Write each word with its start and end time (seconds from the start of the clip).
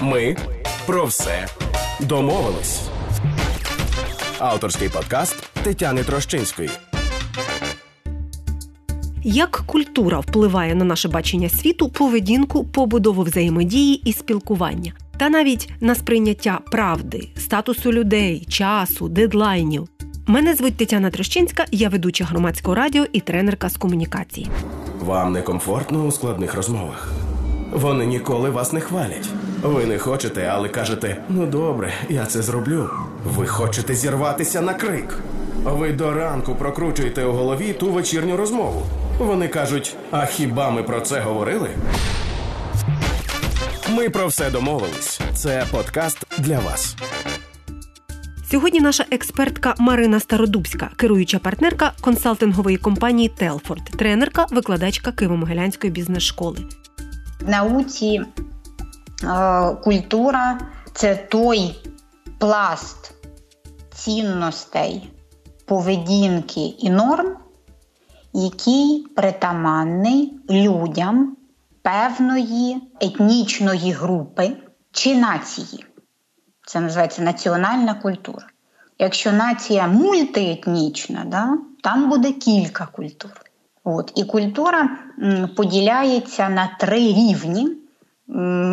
Ми 0.00 0.36
про 0.86 1.04
все 1.04 1.46
домовились. 2.00 2.82
Авторський 4.38 4.88
подкаст 4.88 5.50
Тетяни 5.62 6.02
Трощинської. 6.02 6.70
Як 9.22 9.62
культура 9.66 10.20
впливає 10.20 10.74
на 10.74 10.84
наше 10.84 11.08
бачення 11.08 11.48
світу, 11.48 11.88
поведінку, 11.88 12.64
побудову 12.64 13.22
взаємодії 13.22 13.94
і 14.04 14.12
спілкування, 14.12 14.92
та 15.18 15.28
навіть 15.28 15.70
на 15.80 15.94
сприйняття 15.94 16.60
правди, 16.70 17.28
статусу 17.36 17.92
людей, 17.92 18.46
часу, 18.48 19.08
дедлайнів. 19.08 19.88
Мене 20.26 20.54
звуть 20.54 20.76
Тетяна 20.76 21.10
Трощинська, 21.10 21.64
я 21.72 21.88
ведуча 21.88 22.24
громадського 22.24 22.74
радіо 22.74 23.06
і 23.12 23.20
тренерка 23.20 23.68
з 23.68 23.76
комунікації. 23.76 24.46
Вам 25.00 25.32
некомфортно 25.32 26.06
у 26.06 26.12
складних 26.12 26.54
розмовах. 26.54 27.12
Вони 27.72 28.06
ніколи 28.06 28.50
вас 28.50 28.72
не 28.72 28.80
хвалять. 28.80 29.28
Ви 29.62 29.86
не 29.86 29.98
хочете, 29.98 30.50
але 30.52 30.68
кажете: 30.68 31.16
ну 31.28 31.46
добре, 31.46 31.92
я 32.08 32.26
це 32.26 32.42
зроблю. 32.42 32.90
Ви 33.24 33.46
хочете 33.46 33.94
зірватися 33.94 34.60
на 34.60 34.74
крик. 34.74 35.18
Ви 35.64 35.92
до 35.92 36.12
ранку 36.14 36.54
прокручуєте 36.54 37.24
у 37.24 37.32
голові 37.32 37.72
ту 37.72 37.92
вечірню 37.92 38.36
розмову. 38.36 38.82
Вони 39.18 39.48
кажуть: 39.48 39.96
а 40.10 40.26
хіба 40.26 40.70
ми 40.70 40.82
про 40.82 41.00
це 41.00 41.20
говорили? 41.20 41.68
Ми 43.90 44.10
про 44.10 44.26
все 44.26 44.50
домовились. 44.50 45.20
Це 45.34 45.64
подкаст 45.70 46.26
для 46.38 46.58
вас. 46.58 46.96
Сьогодні 48.50 48.80
наша 48.80 49.04
експертка 49.10 49.74
Марина 49.78 50.20
Стародубська, 50.20 50.90
керуюча 50.96 51.38
партнерка 51.38 51.92
консалтингової 52.00 52.76
компанії 52.76 53.28
Телфорд, 53.28 53.84
тренерка, 53.84 54.46
викладачка 54.50 55.10
Києво-Могилянської 55.10 55.90
бізнес-школи. 55.90 56.58
Науці 57.40 58.22
культура 59.84 60.60
це 60.92 61.16
той 61.16 61.74
пласт 62.38 63.14
цінностей, 63.94 65.10
поведінки 65.66 66.60
і 66.60 66.90
норм, 66.90 67.36
який 68.32 69.06
притаманний 69.16 70.40
людям 70.50 71.36
певної 71.82 72.76
етнічної 73.00 73.92
групи 73.92 74.56
чи 74.92 75.16
нації. 75.16 75.84
Це 76.66 76.80
називається 76.80 77.22
національна 77.22 77.94
культура. 77.94 78.46
Якщо 78.98 79.32
нація 79.32 79.86
мультиетнічна, 79.86 81.24
да, 81.26 81.58
там 81.82 82.10
буде 82.10 82.32
кілька 82.32 82.86
культур. 82.86 83.30
От. 83.84 84.12
І 84.14 84.24
культура 84.24 84.98
поділяється 85.56 86.48
на 86.48 86.76
три 86.80 86.98
рівні. 86.98 87.85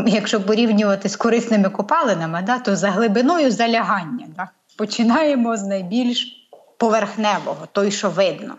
Якщо 0.07 0.41
порівнювати 0.41 1.09
з 1.09 1.15
корисними 1.15 1.69
копалинами, 1.69 2.41
да, 2.41 2.59
то 2.59 2.75
за 2.75 2.89
глибиною 2.89 3.51
залягання. 3.51 4.27
Да. 4.37 4.49
Починаємо 4.77 5.57
з 5.57 5.63
найбільш 5.63 6.49
поверхневого, 6.77 7.67
той, 7.71 7.91
що 7.91 8.09
видно. 8.09 8.55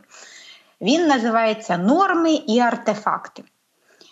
Він 0.81 1.07
називається 1.07 1.79
норми 1.79 2.33
і 2.33 2.61
артефакти. 2.61 3.43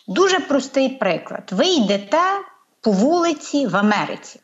Дуже 0.08 0.40
простий 0.40 0.88
приклад. 0.88 1.50
Ви 1.50 1.66
йдете 1.66 2.22
по 2.80 2.90
вулиці 2.90 3.66
в 3.66 3.76
Америці. 3.76 4.40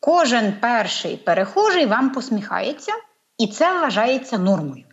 Кожен 0.00 0.52
перший 0.60 1.16
перехожий 1.16 1.86
вам 1.86 2.10
посміхається, 2.10 2.92
і 3.38 3.46
це 3.46 3.80
вважається 3.80 4.38
нормою. 4.38 4.84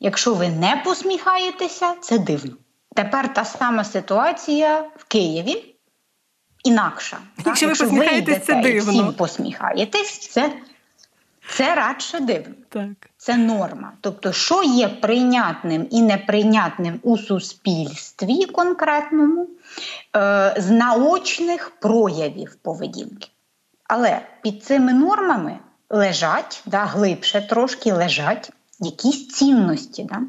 Якщо 0.00 0.34
ви 0.34 0.48
не 0.48 0.82
посміхаєтеся, 0.84 1.94
це 2.00 2.18
дивно. 2.18 2.52
Тепер 2.94 3.34
та 3.34 3.44
сама 3.44 3.84
ситуація 3.84 4.84
в 4.96 5.04
Києві 5.04 5.75
інакша. 6.66 7.18
Якщо 7.46 7.66
ви 7.66 7.74
посміхаєтесь, 7.74 8.44
це 8.44 8.54
дивно. 8.54 8.92
всім 8.92 9.12
посміхаєтесь, 9.12 10.18
це, 10.18 10.52
це 11.48 11.74
радше 11.74 12.20
дивно. 12.20 12.54
Так. 12.68 13.10
Це 13.16 13.36
норма. 13.36 13.92
Тобто, 14.00 14.32
що 14.32 14.62
є 14.62 14.88
прийнятним 14.88 15.88
і 15.90 16.02
неприйнятним 16.02 17.00
у 17.02 17.18
суспільстві 17.18 18.46
конкретному 18.46 19.48
е, 20.16 20.54
з 20.58 20.70
наочних 20.70 21.70
проявів 21.80 22.54
поведінки. 22.62 23.28
Але 23.84 24.20
під 24.42 24.64
цими 24.64 24.92
нормами 24.92 25.58
лежать, 25.90 26.62
да, 26.66 26.84
глибше 26.84 27.46
трошки 27.48 27.92
лежать 27.92 28.52
якісь 28.80 29.28
цінності. 29.28 30.04
Да? 30.10 30.20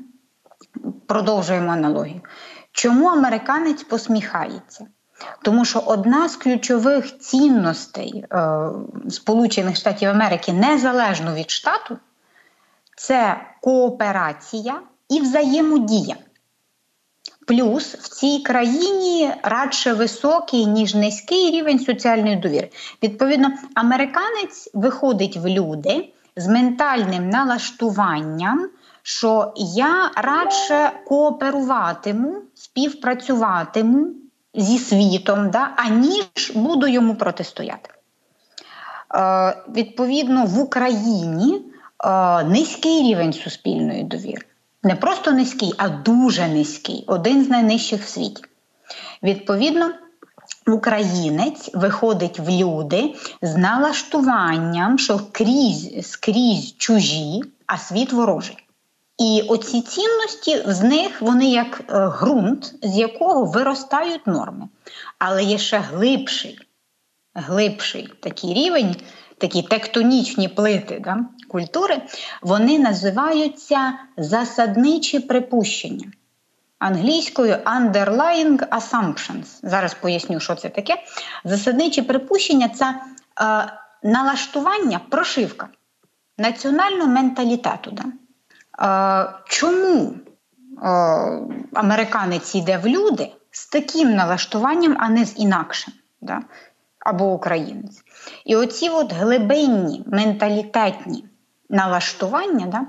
Продовжуємо 1.07 1.71
аналогію. 1.71 2.21
Чому 2.71 3.07
американець 3.07 3.83
посміхається? 3.83 4.87
Тому 5.41 5.65
що 5.65 5.79
одна 5.79 6.29
з 6.29 6.35
ключових 6.35 7.19
цінностей 7.19 8.25
е, 8.31 8.69
Сполучених 9.09 9.75
Штатів 9.75 10.09
Америки 10.09 10.53
незалежно 10.53 11.35
від 11.35 11.51
штату 11.51 11.97
це 12.95 13.41
кооперація 13.61 14.81
і 15.09 15.19
взаємодія. 15.21 16.15
Плюс 17.47 17.95
в 17.95 18.07
цій 18.07 18.39
країні 18.39 19.31
радше 19.43 19.93
високий, 19.93 20.65
ніж 20.65 20.95
низький 20.95 21.51
рівень 21.51 21.79
соціальної 21.79 22.35
довіри. 22.35 22.69
Відповідно, 23.03 23.49
американець 23.75 24.69
виходить 24.73 25.37
в 25.37 25.47
люди 25.47 26.13
з 26.35 26.47
ментальним 26.47 27.29
налаштуванням, 27.29 28.69
що 29.03 29.53
я 29.55 30.11
радше 30.15 30.91
кооперуватиму, 31.05 32.41
співпрацюватиму 32.53 34.07
зі 34.57 34.79
світом, 34.79 35.49
да, 35.49 35.69
аніж 35.75 36.51
буду 36.55 36.87
йому 36.87 37.15
протистояти. 37.15 37.89
Е, 39.15 39.57
відповідно, 39.75 40.45
в 40.45 40.59
Україні 40.59 41.61
е, 42.03 42.43
низький 42.43 43.03
рівень 43.03 43.33
суспільної 43.33 44.03
довіри. 44.03 44.45
Не 44.83 44.95
просто 44.95 45.31
низький, 45.31 45.73
а 45.77 45.89
дуже 45.89 46.47
низький, 46.47 47.03
один 47.07 47.45
з 47.45 47.49
найнижчих 47.49 48.03
в 48.03 48.07
світі. 48.07 48.43
Відповідно, 49.23 49.91
українець 50.67 51.69
виходить 51.73 52.39
в 52.39 52.49
люди 52.49 53.15
з 53.41 53.55
налаштуванням, 53.55 54.99
що 54.99 55.19
крізь, 55.31 56.11
скрізь 56.11 56.77
чужі, 56.77 57.41
а 57.65 57.77
світ 57.77 58.13
ворожий. 58.13 58.66
І 59.17 59.43
оці 59.49 59.81
цінності 59.81 60.63
з 60.65 60.81
них 60.81 61.21
вони 61.21 61.49
як 61.51 61.81
е, 61.89 62.07
ґрунт, 62.07 62.75
з 62.83 62.97
якого 62.97 63.45
виростають 63.45 64.27
норми. 64.27 64.67
Але 65.19 65.43
є 65.43 65.57
ще 65.57 65.79
глибший, 65.79 66.59
глибший 67.33 68.09
такий 68.21 68.53
рівень, 68.53 68.95
такі 69.37 69.61
тектонічні 69.61 70.47
плити 70.47 71.01
да, 71.03 71.17
культури, 71.47 72.01
вони 72.41 72.79
називаються 72.79 73.93
засадничі 74.17 75.19
припущення. 75.19 76.11
Англійською 76.79 77.53
underlying 77.53 78.67
assumptions. 78.67 79.59
Зараз 79.63 79.93
поясню, 79.93 80.39
що 80.39 80.55
це 80.55 80.69
таке. 80.69 81.03
Засадничі 81.43 82.01
припущення 82.01 82.69
це 82.69 82.85
е, 82.85 82.99
налаштування, 84.03 84.99
прошивка 85.09 85.67
національного 86.37 87.07
менталітету. 87.07 87.91
Да? 87.91 88.03
Чому 89.45 90.15
американець 91.73 92.55
йде 92.55 92.77
в 92.77 92.87
люди 92.87 93.31
з 93.51 93.67
таким 93.67 94.15
налаштуванням, 94.15 94.97
а 94.99 95.09
не 95.09 95.25
з 95.25 95.39
інакшим? 95.39 95.93
Да? 96.21 96.41
Або 96.99 97.33
українець. 97.33 98.03
І 98.45 98.55
оці 98.55 98.89
от 98.89 99.13
глибинні 99.13 100.03
менталітетні 100.07 101.25
налаштування, 101.69 102.65
да, 102.65 102.81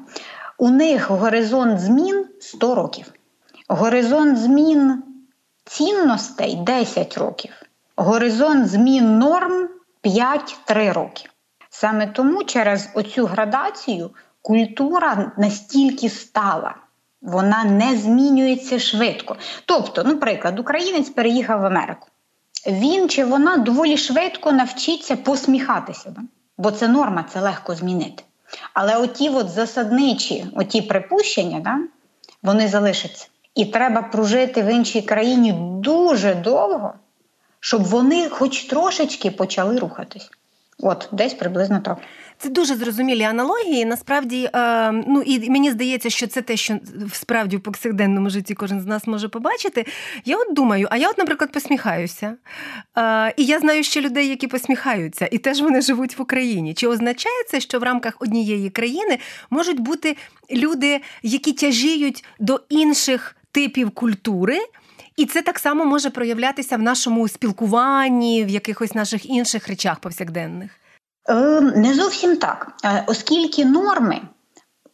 у 0.59 0.71
них 0.71 1.10
горизонт 1.10 1.81
змін 1.81 2.26
100 2.41 2.75
років. 2.75 3.12
Горизонт 3.69 4.38
змін 4.38 5.03
цінностей 5.65 6.56
10 6.56 7.19
років. 7.19 7.53
Горизонт 7.97 8.69
змін 8.69 9.19
норм 9.19 9.69
5-3 10.05 10.93
роки. 10.93 11.29
Саме 11.70 12.06
тому 12.06 12.44
через 12.44 12.88
оцю 12.94 13.26
градацію 13.26 14.11
культура 14.49 15.33
настільки 15.37 16.09
стала, 16.09 16.75
вона 17.23 17.65
не 17.65 17.97
змінюється 17.97 18.79
швидко. 18.79 19.37
Тобто, 19.65 20.05
ну, 20.06 20.17
приклад, 20.17 20.59
українець 20.59 21.11
переїхав 21.11 21.61
в 21.61 21.65
Америку. 21.65 22.09
Він 22.67 23.09
чи 23.09 23.25
вона 23.25 23.56
доволі 23.56 23.97
швидко 23.97 24.53
навчиться 24.53 25.17
посміхатися, 25.17 26.15
бо 26.59 26.71
це 26.71 26.89
норма, 26.89 27.25
це 27.33 27.41
легко 27.41 27.75
змінити. 27.75 28.23
Але 28.75 28.97
оті 28.97 29.29
от 29.29 29.49
засадничі, 29.49 30.47
оті 30.56 30.83
припущення, 30.83 31.61
да? 31.61 31.79
вони 32.43 32.69
залишаться. 32.69 33.29
І 33.55 33.65
треба 33.65 34.03
прожити 34.03 34.62
в 34.62 34.67
іншій 34.67 35.03
країні 35.03 35.55
дуже 35.83 36.35
довго, 36.35 36.95
щоб 37.61 37.85
вони 37.85 38.29
хоч 38.29 38.65
трошечки 38.65 39.31
почали 39.31 39.79
рухатись. 39.79 40.31
От 40.83 41.09
десь 41.12 41.35
приблизно 41.35 41.81
так. 41.81 41.99
Це 42.38 42.49
дуже 42.49 42.75
зрозумілі 42.75 43.23
аналогії. 43.23 43.85
Насправді, 43.85 44.50
е, 44.55 44.93
ну 44.93 45.23
і 45.23 45.50
мені 45.50 45.70
здається, 45.70 46.11
що 46.11 46.26
це 46.26 46.43
те, 46.43 46.56
що 46.56 46.79
справді 47.12 47.56
в 47.56 47.61
повсякденному 47.61 48.31
житті 48.31 48.55
кожен 48.55 48.81
з 48.81 48.87
нас 48.87 49.06
може 49.06 49.29
побачити. 49.29 49.87
Я 50.25 50.37
от 50.37 50.55
думаю, 50.55 50.88
а 50.90 50.96
я, 50.96 51.11
от, 51.11 51.19
наприклад, 51.19 51.52
посміхаюся. 51.52 52.35
Е, 52.99 53.35
і 53.37 53.44
я 53.44 53.58
знаю 53.58 53.85
ще 53.85 54.00
людей, 54.00 54.29
які 54.29 54.46
посміхаються, 54.46 55.29
і 55.31 55.38
теж 55.38 55.61
вони 55.61 55.81
живуть 55.81 56.19
в 56.19 56.23
Україні. 56.23 56.75
Чи 56.75 56.87
означає 56.87 57.44
це, 57.49 57.61
що 57.61 57.79
в 57.79 57.82
рамках 57.82 58.17
однієї 58.20 58.70
країни 58.70 59.19
можуть 59.50 59.81
бути 59.81 60.17
люди, 60.50 61.00
які 61.23 61.52
тяжіють 61.52 62.25
до 62.38 62.61
інших 62.69 63.37
типів 63.52 63.90
культури? 63.90 64.58
І 65.17 65.26
це 65.26 65.43
так 65.43 65.58
само 65.58 65.85
може 65.85 66.11
проявлятися 66.11 66.76
в 66.76 66.82
нашому 66.82 67.29
спілкуванні, 67.29 68.44
в 68.44 68.49
якихось 68.49 68.94
наших 68.94 69.31
інших 69.31 69.69
речах 69.69 70.00
повсякденних. 70.00 70.77
Е, 71.28 71.60
не 71.60 71.94
зовсім 71.94 72.36
так, 72.36 72.72
е, 72.84 73.04
оскільки 73.06 73.64
норми, 73.64 74.20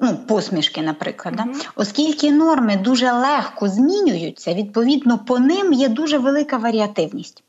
ну 0.00 0.16
посмішки, 0.16 0.82
наприклад, 0.82 1.34
mm-hmm. 1.34 1.52
да, 1.52 1.68
оскільки 1.76 2.32
норми 2.32 2.76
дуже 2.76 3.12
легко 3.12 3.68
змінюються, 3.68 4.54
відповідно, 4.54 5.18
по 5.18 5.38
ним 5.38 5.72
є 5.72 5.88
дуже 5.88 6.18
велика 6.18 6.56
варіативність. 6.56 7.44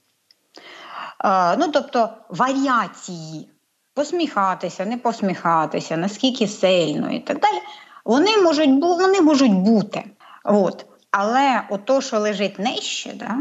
Е, 1.25 1.57
ну, 1.57 1.67
тобто 1.67 2.09
варіації 2.29 3.49
посміхатися, 3.93 4.85
не 4.85 4.97
посміхатися, 4.97 5.97
наскільки 5.97 6.47
сильно 6.47 7.11
і 7.11 7.19
так 7.19 7.39
далі, 7.39 7.61
вони 8.05 8.37
можуть 8.37 8.69
вони 8.81 9.21
можуть 9.21 9.53
бути. 9.53 10.03
От. 10.43 10.85
Але 11.11 11.61
ото, 11.69 12.01
що 12.01 12.19
лежить 12.19 12.59
нижче, 12.59 13.13
да, 13.15 13.37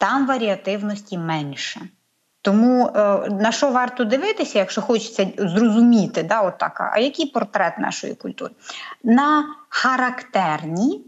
там 0.00 0.26
варіативності 0.26 1.18
менше. 1.18 1.80
Тому 2.46 2.86
е, 2.86 3.00
на 3.30 3.52
що 3.52 3.70
варто 3.70 4.04
дивитися, 4.04 4.58
якщо 4.58 4.82
хочеться 4.82 5.28
зрозуміти, 5.38 6.22
да, 6.22 6.40
от 6.40 6.58
так, 6.58 6.90
а 6.94 6.98
який 6.98 7.26
портрет 7.26 7.78
нашої 7.78 8.14
культури? 8.14 8.50
На 9.04 9.44
характерні 9.68 11.04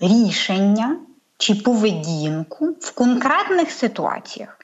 рішення 0.00 0.96
чи 1.38 1.54
поведінку 1.54 2.76
в 2.80 2.94
конкретних 2.94 3.70
ситуаціях. 3.70 4.58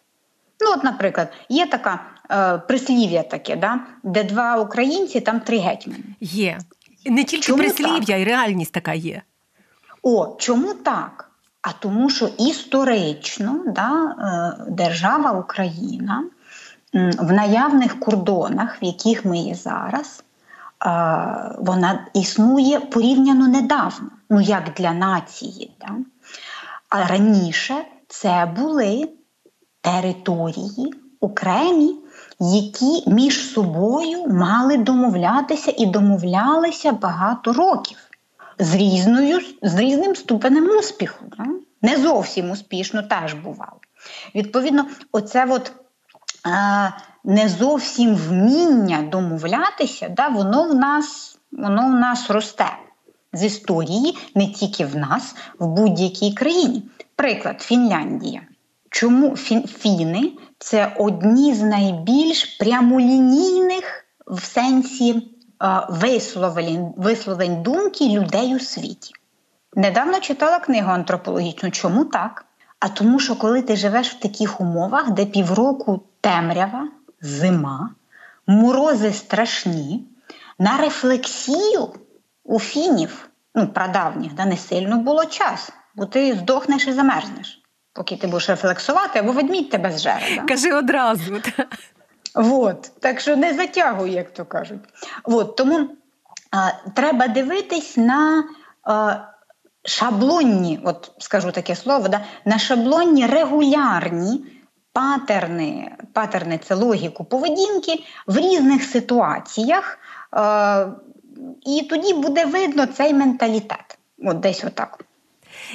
Ну, 0.60 0.70
от, 0.76 0.84
наприклад, 0.84 1.32
є 1.48 1.66
така 1.66 2.00
е, 2.30 2.58
прислів'я 2.58 3.22
таке, 3.22 3.56
да, 3.56 3.80
де 4.02 4.24
два 4.24 4.56
українці, 4.56 5.20
там 5.20 5.40
три 5.40 5.58
гетьмани. 5.58 6.04
Є. 6.20 6.58
Не 7.04 7.24
тільки 7.24 7.42
Чому 7.42 7.58
прислів'я, 7.58 7.98
так? 7.98 8.20
і 8.20 8.24
реальність 8.24 8.72
така 8.72 8.94
є. 8.94 9.22
О, 10.02 10.36
чому 10.38 10.74
так? 10.74 11.30
А 11.68 11.72
тому, 11.72 12.10
що 12.10 12.28
історично 12.38 13.60
да, 13.66 14.16
е, 14.18 14.64
держава 14.68 15.32
Україна 15.32 16.24
в 17.18 17.32
наявних 17.32 18.00
кордонах, 18.00 18.82
в 18.82 18.84
яких 18.84 19.24
ми 19.24 19.38
є 19.38 19.54
зараз, 19.54 20.22
е, 20.22 20.90
вона 21.58 22.06
існує 22.14 22.80
порівняно 22.80 23.48
недавно, 23.48 24.10
ну 24.30 24.40
як 24.40 24.62
для 24.76 24.92
нації. 24.92 25.76
Да? 25.80 25.94
А 26.88 27.06
раніше 27.06 27.74
це 28.08 28.52
були 28.56 29.08
території 29.80 30.94
окремі, 31.20 31.94
які 32.40 33.10
між 33.10 33.52
собою 33.52 34.26
мали 34.26 34.76
домовлятися 34.76 35.72
і 35.78 35.86
домовлялися 35.86 36.92
багато 36.92 37.52
років 37.52 37.98
з 38.58 38.74
різною, 38.74 39.40
з 39.62 39.78
різним 39.78 40.16
ступенем 40.16 40.78
успіху. 40.78 41.24
Не 41.82 41.96
зовсім 41.96 42.50
успішно 42.50 43.02
теж 43.02 43.34
бувало. 43.34 43.80
Відповідно, 44.34 44.86
оце 45.12 45.46
от 45.50 45.72
е, 46.46 46.92
не 47.24 47.48
зовсім 47.48 48.14
вміння 48.14 49.02
домовлятися, 49.02 50.08
да, 50.08 50.28
воно 50.28 50.68
в 50.68 50.74
нас 50.74 51.36
воно 51.52 51.86
в 51.86 51.90
нас 51.90 52.30
росте 52.30 52.76
з 53.32 53.44
історії, 53.44 54.18
не 54.34 54.46
тільки 54.46 54.84
в 54.84 54.96
нас, 54.96 55.34
в 55.58 55.66
будь-якій 55.66 56.32
країні. 56.32 56.82
Приклад, 57.16 57.62
Фінляндія. 57.62 58.42
Чому 58.90 59.36
фіни 59.66 60.32
це 60.58 60.92
одні 60.98 61.54
з 61.54 61.62
найбільш 61.62 62.44
прямолінійних 62.44 64.04
в 64.26 64.44
сенсі 64.44 65.35
висловлень, 65.88 66.94
висловлень 66.96 67.62
думки 67.62 68.08
людей 68.08 68.56
у 68.56 68.60
світі. 68.60 69.14
Недавно 69.74 70.20
читала 70.20 70.58
книгу 70.58 70.90
антропологічну. 70.90 71.70
Чому 71.70 72.04
так? 72.04 72.44
А 72.80 72.88
тому, 72.88 73.20
що 73.20 73.36
коли 73.36 73.62
ти 73.62 73.76
живеш 73.76 74.10
в 74.10 74.20
таких 74.20 74.60
умовах, 74.60 75.10
де 75.10 75.26
півроку 75.26 76.02
темрява, 76.20 76.88
зима, 77.20 77.90
морози 78.46 79.12
страшні, 79.12 80.06
на 80.58 80.76
рефлексію 80.76 81.88
у 82.44 82.60
фінів, 82.60 83.28
ну, 83.54 83.68
прадавніх, 83.68 84.34
да, 84.34 84.44
не 84.44 84.56
сильно 84.56 84.98
було 84.98 85.24
час, 85.24 85.72
бо 85.94 86.06
ти 86.06 86.34
здохнеш 86.34 86.86
і 86.86 86.92
замерзнеш, 86.92 87.62
поки 87.92 88.16
ти 88.16 88.26
будеш 88.26 88.48
рефлексувати, 88.48 89.18
або 89.18 89.32
ведмідь 89.32 89.70
тебе 89.70 89.92
зжере. 89.92 90.36
Да? 90.36 90.42
Кажи 90.42 90.72
одразу. 90.72 91.40
Вот. 92.36 92.92
Так 93.00 93.20
що 93.20 93.36
не 93.36 93.54
затягуй, 93.54 94.12
як 94.12 94.30
то 94.30 94.44
кажуть. 94.44 94.80
От. 95.24 95.56
Тому 95.56 95.88
а, 96.50 96.70
треба 96.94 97.28
дивитись 97.28 97.96
на 97.96 98.44
а, 98.82 99.16
шаблонні, 99.84 100.80
от 100.84 101.12
скажу 101.18 101.52
таке 101.52 101.76
слово, 101.76 102.08
да, 102.08 102.24
на 102.44 102.58
шаблонні 102.58 103.26
регулярні 103.26 104.44
патерни, 104.92 105.96
патерни 106.12 106.60
це 106.68 106.74
логіку 106.74 107.24
поведінки 107.24 108.04
в 108.26 108.36
різних 108.36 108.84
ситуаціях. 108.84 109.98
А, 110.30 110.86
і 111.66 111.86
тоді 111.90 112.14
буде 112.14 112.44
видно 112.44 112.86
цей 112.86 113.14
менталітет. 113.14 113.98
От 114.18 114.40
десь 114.40 114.64
отак. 114.64 115.04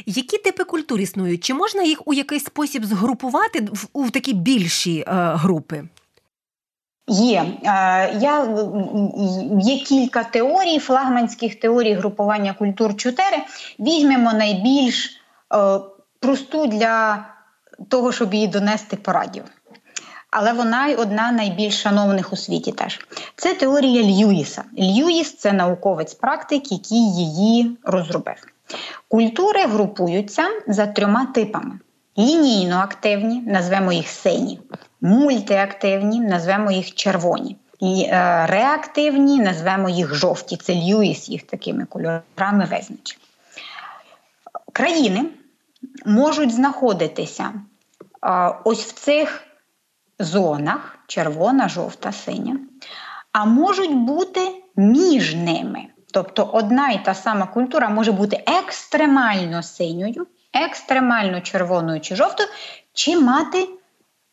Які 0.06 0.38
типи 0.38 0.64
культур 0.64 1.00
існують? 1.00 1.44
Чи 1.44 1.54
можна 1.54 1.84
їх 1.84 2.08
у 2.08 2.14
якийсь 2.14 2.44
спосіб 2.44 2.86
згрупувати 2.86 3.68
в, 3.74 3.88
у 3.94 4.10
такі 4.10 4.34
більші 4.34 5.00
е, 5.00 5.04
групи? 5.36 5.84
Є 7.08 7.46
е, 7.64 7.68
я, 8.20 8.48
є 9.60 9.78
кілька 9.78 10.24
теорій, 10.24 10.80
флагманських 10.80 11.60
теорій 11.60 11.94
групування 11.94 12.54
культур 12.54 12.96
4. 12.96 13.26
Візьмемо 13.80 14.34
найбільш 14.34 15.22
е, 15.54 15.80
просту 16.20 16.68
для 16.68 17.26
того, 17.90 18.12
щоб 18.12 18.34
її 18.34 18.48
донести 18.48 18.96
порадів. 18.96 19.44
Але 20.32 20.54
вона 20.54 20.88
й 20.88 20.96
одна 20.96 21.32
найбільш 21.32 21.82
шановних 21.82 22.34
у 22.34 22.36
світі 22.36 22.72
теж. 22.72 23.00
Це 23.36 23.54
теорія 23.54 24.04
Льюіса. 24.04 24.64
Льюіс 24.80 25.36
це 25.36 25.54
науковець 25.54 26.14
практик, 26.14 26.72
який 26.72 27.14
її 27.14 27.78
розробив. 27.84 28.36
Культури 29.08 29.66
групуються 29.66 30.44
за 30.68 30.88
трьома 30.88 31.26
типами: 31.26 31.80
лінійно 32.18 32.76
активні, 32.76 33.42
назвемо 33.42 33.94
їх 33.94 34.08
сині 34.08 34.60
мультиактивні, 35.02 36.20
назвемо 36.20 36.72
їх 36.72 36.94
червоні. 36.94 37.58
І 37.80 38.06
е, 38.10 38.46
реактивні 38.48 39.40
назвемо 39.40 39.90
їх 39.90 40.16
жовті. 40.16 40.58
Це 40.58 40.76
Льюіс 40.76 41.30
їх 41.30 41.44
такими 41.44 41.86
кольорами 41.86 42.66
визначив. 42.72 43.18
Країни 44.74 45.26
можуть 46.06 46.54
знаходитися 46.54 47.54
е, 48.24 48.56
ось 48.64 48.86
в 48.86 48.94
цих 48.94 49.44
зонах 50.20 50.98
червона, 51.08 51.70
жовта, 51.70 52.12
синя, 52.12 52.60
а 53.32 53.46
можуть 53.46 53.96
бути 53.96 54.42
між 54.76 55.36
ними. 55.36 55.86
Тобто 56.14 56.44
одна 56.44 56.90
і 56.90 57.06
та 57.06 57.14
сама 57.14 57.46
культура 57.46 57.90
може 57.90 58.12
бути 58.12 58.44
екстремально 58.48 59.64
синьою, 59.64 60.28
екстремально 60.54 61.42
червоною 61.42 62.02
чи 62.02 62.16
жовтою, 62.16 62.50
чи 62.94 63.20
мати 63.20 63.68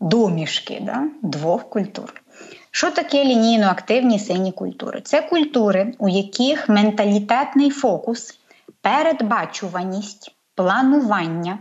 домішки 0.01 0.79
да, 0.83 1.05
двох 1.23 1.71
культур. 1.71 2.23
Що 2.71 2.91
таке 2.91 3.25
лінійно 3.25 3.67
активні 3.67 4.19
сині 4.19 4.53
культури? 4.53 5.01
Це 5.05 5.23
культури, 5.23 5.95
у 5.99 6.09
яких 6.09 6.69
менталітетний 6.69 7.71
фокус, 7.71 8.39
передбачуваність, 8.81 10.35
планування, 10.55 11.59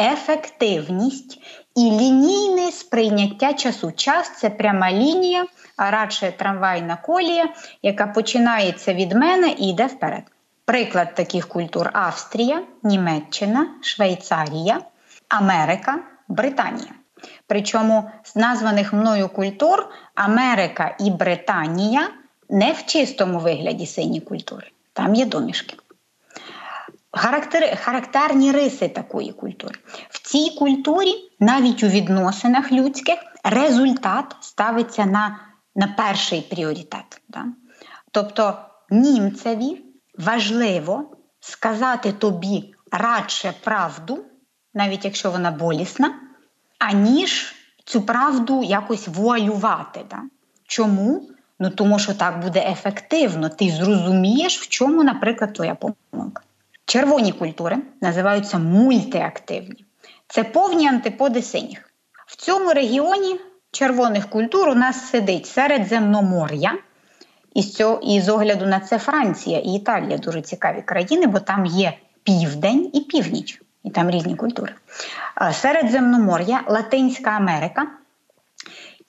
ефективність 0.00 1.40
і 1.76 1.80
лінійне 1.80 2.72
сприйняття 2.72 3.52
часу. 3.52 3.92
Час 3.92 4.32
це 4.38 4.50
пряма 4.50 4.92
лінія, 4.92 5.46
а 5.76 5.90
радше 5.90 6.32
трамвайна 6.36 6.96
колія, 6.96 7.48
яка 7.82 8.06
починається 8.06 8.94
від 8.94 9.12
мене 9.12 9.48
і 9.58 9.70
йде 9.70 9.86
вперед. 9.86 10.22
Приклад 10.64 11.14
таких 11.14 11.48
культур: 11.48 11.90
Австрія, 11.92 12.62
Німеччина, 12.82 13.66
Швейцарія, 13.82 14.80
Америка, 15.28 15.98
Британія. 16.28 16.97
Причому 17.46 18.10
з 18.24 18.36
названих 18.36 18.92
мною 18.92 19.28
культур 19.28 19.88
Америка 20.14 20.96
і 21.00 21.10
Британія 21.10 22.08
не 22.50 22.72
в 22.72 22.86
чистому 22.86 23.38
вигляді 23.38 23.86
сині 23.86 24.20
культури. 24.20 24.70
Там 24.92 25.14
є 25.14 25.26
домішки. 25.26 25.76
Характери, 27.12 27.76
характерні 27.76 28.52
риси 28.52 28.88
такої 28.88 29.32
культури. 29.32 29.74
В 30.08 30.28
цій 30.28 30.50
культурі, 30.58 31.14
навіть 31.40 31.82
у 31.82 31.88
відносинах 31.88 32.72
людських, 32.72 33.18
результат 33.44 34.36
ставиться 34.40 35.04
на 35.04 35.38
на 35.76 35.86
перший 35.86 36.40
пріоритет. 36.40 37.20
Да? 37.28 37.44
Тобто 38.10 38.58
німцеві 38.90 39.82
важливо 40.18 41.16
сказати 41.40 42.12
тобі 42.12 42.74
радше 42.92 43.54
правду, 43.64 44.24
навіть 44.74 45.04
якщо 45.04 45.30
вона 45.30 45.50
болісна, 45.50 46.14
аніж 46.78 47.54
цю 47.84 48.02
правду 48.02 48.62
якось 48.62 49.08
вуалювати. 49.08 50.00
Да? 50.10 50.22
Чому? 50.66 51.22
Ну 51.60 51.70
тому 51.70 51.98
що 51.98 52.14
так 52.14 52.40
буде 52.40 52.70
ефективно. 52.70 53.48
Ти 53.48 53.70
зрозумієш, 53.70 54.60
в 54.60 54.68
чому, 54.68 55.04
наприклад, 55.04 55.52
твоя 55.52 55.74
помилка. 55.74 56.42
Червоні 56.84 57.32
культури 57.32 57.76
називаються 58.00 58.58
мультиактивні. 58.58 59.84
Це 60.28 60.44
повні 60.44 60.88
антиподи 60.88 61.42
синіх. 61.42 61.90
В 62.26 62.36
цьому 62.36 62.72
регіоні 62.72 63.40
червоних 63.70 64.30
культур 64.30 64.68
у 64.68 64.74
нас 64.74 65.10
сидить 65.10 65.46
Середземномор'я. 65.46 66.78
І 67.54 67.62
з, 67.62 67.74
цього, 67.74 68.00
і 68.02 68.20
з 68.20 68.28
огляду 68.28 68.66
на 68.66 68.80
це 68.80 68.98
Франція 68.98 69.58
і 69.58 69.68
Італія 69.68 70.18
дуже 70.18 70.42
цікаві 70.42 70.82
країни, 70.82 71.26
бо 71.26 71.40
там 71.40 71.66
є 71.66 71.92
південь 72.22 72.90
і 72.94 73.00
північ, 73.00 73.62
і 73.84 73.90
там 73.90 74.10
різні 74.10 74.36
культури. 74.36 74.74
Середземномор'я, 75.52 76.60
Латинська 76.66 77.30
Америка. 77.30 77.86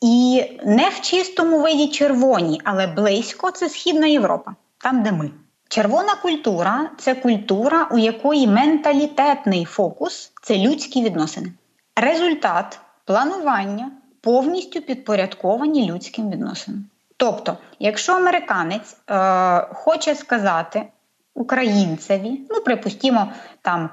І 0.01 0.43
не 0.65 0.89
в 0.89 1.01
чистому 1.01 1.61
виді 1.61 1.87
червоні, 1.87 2.61
але 2.63 2.87
близько 2.87 3.51
це 3.51 3.69
Східна 3.69 4.07
Європа, 4.07 4.55
там, 4.77 5.03
де 5.03 5.11
ми. 5.11 5.31
Червона 5.69 6.15
культура 6.15 6.89
це 6.97 7.15
культура, 7.15 7.87
у 7.91 7.97
якої 7.97 8.47
менталітетний 8.47 9.65
фокус 9.65 10.31
це 10.41 10.57
людські 10.57 11.03
відносини. 11.03 11.53
Результат 11.95 12.79
планування 13.05 13.91
повністю 14.21 14.81
підпорядковані 14.81 15.91
людським 15.91 16.29
відносинам. 16.31 16.85
Тобто, 17.17 17.57
якщо 17.79 18.13
американець 18.13 18.97
е, 19.09 19.67
хоче 19.73 20.15
сказати 20.15 20.85
українцеві, 21.33 22.41
ну 22.49 22.61
припустімо, 22.61 23.31
там 23.61 23.89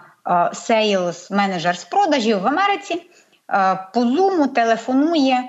sales 0.52 1.30
менеджер 1.30 1.78
з 1.78 1.84
продажів 1.84 2.40
в 2.40 2.46
Америці, 2.46 3.02
е, 3.50 3.78
по 3.94 4.00
зуму 4.00 4.46
телефонує 4.46 5.44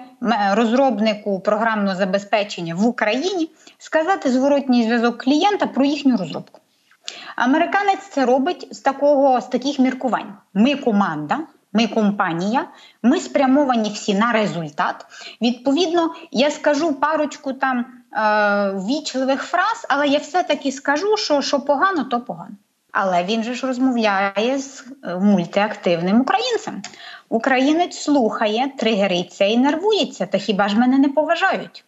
розробнику 0.52 1.40
програмного 1.40 1.96
забезпечення 1.96 2.76
в 2.76 2.86
Україні 2.86 3.50
сказати 3.78 4.32
зворотній 4.32 4.84
зв'язок 4.84 5.24
клієнта 5.24 5.68
про 5.68 5.86
їхню 5.86 6.18
розробку. 6.18 6.60
Американець 7.36 8.10
це 8.10 8.26
робить 8.26 8.68
з 8.72 8.80
такого 8.80 9.42
з 9.42 9.46
таких 9.46 9.80
міркувань. 9.80 10.34
Ми 10.54 10.76
команда, 10.76 11.40
ми 11.74 11.88
компанія, 11.88 12.66
ми 13.04 13.20
спрямовані 13.20 13.90
всі 13.90 14.14
на 14.14 14.32
результат. 14.32 15.06
Відповідно, 15.42 16.14
я 16.32 16.52
скажу 16.52 16.94
парочку 16.94 17.54
там 17.54 17.80
е, 17.80 17.86
вічливих 18.72 19.44
фраз, 19.44 19.86
але 19.90 20.08
я 20.08 20.20
все-таки 20.20 20.72
скажу, 20.72 21.18
що 21.18 21.42
що 21.42 21.60
погано, 21.60 22.04
то 22.04 22.22
погано. 22.22 22.56
Але 23.00 23.24
він 23.24 23.44
же 23.44 23.54
ж 23.54 23.68
розмовляє 23.68 24.60
з 24.60 24.86
е, 25.04 25.16
мультиактивним 25.16 26.22
українцем. 26.22 26.82
Українець 27.30 27.98
слухає, 27.98 28.72
тригериться 28.78 29.46
і 29.46 29.58
нервується. 29.58 30.26
Та 30.26 30.38
хіба 30.38 30.68
ж 30.68 30.78
мене 30.80 30.98
не 30.98 31.10
поважають? 31.10 31.84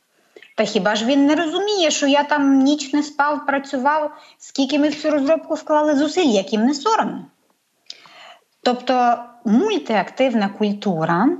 Та 0.58 0.64
хіба 0.64 0.96
ж 0.96 1.06
він 1.06 1.26
не 1.26 1.36
розуміє, 1.36 1.92
що 1.92 2.08
я 2.08 2.24
там 2.24 2.60
ніч 2.60 2.94
не 2.94 3.04
спав, 3.04 3.46
працював, 3.46 4.12
скільки 4.38 4.80
ми 4.80 4.90
в 4.90 5.02
цю 5.02 5.12
розробку 5.12 5.54
вклали 5.54 5.96
зусиль, 5.96 6.30
яким 6.30 6.66
не 6.66 6.74
соромно? 6.74 7.26
Тобто 8.64 9.18
мультиактивна 9.46 10.50
культура 10.50 11.26
е, 11.26 11.38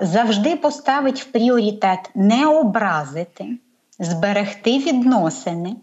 завжди 0.00 0.56
поставить 0.56 1.20
в 1.20 1.24
пріоритет 1.24 2.10
не 2.14 2.46
образити, 2.46 3.46
зберегти 3.98 4.78
відносини, 4.78 5.76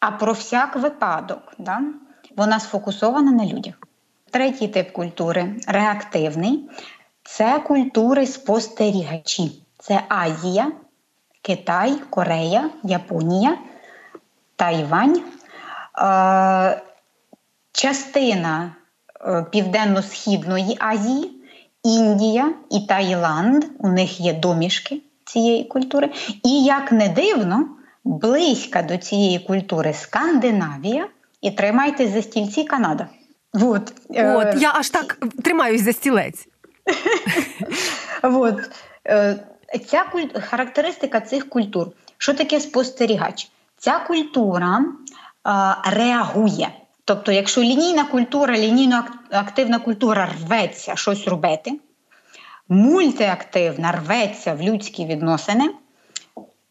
а 0.00 0.10
про 0.10 0.32
всяк 0.32 0.76
випадок. 0.76 1.54
Да? 1.58 1.80
Вона 2.36 2.60
сфокусована 2.60 3.32
на 3.32 3.46
людях. 3.46 3.74
Третій 4.30 4.68
тип 4.68 4.92
культури 4.92 5.56
реактивний 5.66 6.70
це 7.22 7.58
культури 7.58 8.26
спостерігачі. 8.26 9.62
Це 9.78 10.02
Азія, 10.08 10.72
Китай, 11.42 11.94
Корея, 12.10 12.70
Японія, 12.82 13.58
Тайвань. 14.56 15.22
Е, 15.98 16.82
частина 17.72 18.74
е, 19.20 19.46
Південно-Східної 19.50 20.76
Азії, 20.80 21.30
Індія 21.82 22.52
і 22.70 22.80
Таїланд. 22.80 23.64
У 23.78 23.88
них 23.88 24.20
є 24.20 24.32
домішки 24.32 25.02
цієї 25.24 25.64
культури. 25.64 26.10
І, 26.44 26.64
як 26.64 26.92
не 26.92 27.08
дивно, 27.08 27.68
близька 28.08 28.82
до 28.82 28.96
цієї 28.96 29.38
культури 29.38 29.94
Скандинавія. 29.94 31.08
І 31.40 31.50
тримайте 31.50 32.08
за 32.08 32.22
стільці 32.22 32.64
Канада. 32.64 33.08
Вот. 33.52 33.92
Е, 34.14 34.34
От, 34.34 34.62
Я 34.62 34.72
аж 34.74 34.90
так 34.90 35.18
тримаюсь 35.44 35.82
за 35.82 35.92
стілець. 35.92 36.48
Вот. 38.22 38.70
Е, 39.06 39.36
ця 39.86 40.04
куль... 40.12 40.24
Характеристика 40.40 41.20
цих 41.20 41.48
культур. 41.48 41.86
Що 42.18 42.34
таке 42.34 42.60
спостерігач? 42.60 43.50
Ця 43.76 43.98
культура 43.98 44.84
а, 45.44 45.74
реагує. 45.90 46.70
Тобто, 47.04 47.32
якщо 47.32 47.62
лінійна 47.62 48.04
культура, 48.04 48.58
лінійно 48.58 49.04
активна 49.30 49.78
культура 49.78 50.28
рветься 50.40 50.96
щось 50.96 51.28
робити, 51.28 51.72
мультиактивна 52.68 53.92
рветься 53.92 54.54
в 54.54 54.62
людські 54.62 55.06
відносини, 55.06 55.70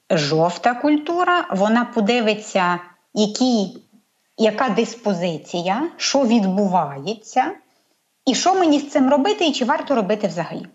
жовта 0.10 0.74
культура, 0.74 1.48
вона 1.52 1.86
подивиться, 1.86 2.80
який 3.14 3.84
яка 4.38 4.70
диспозиція, 4.70 5.90
що 5.98 6.26
відбувається, 6.26 7.52
і 8.26 8.36
що 8.36 8.56
мені 8.56 8.80
з 8.80 8.90
цим 8.90 9.10
робити, 9.10 9.46
і 9.46 9.52
чи 9.52 9.66
варто 9.66 9.96
робити 9.96 10.28
взагалі. 10.28 10.68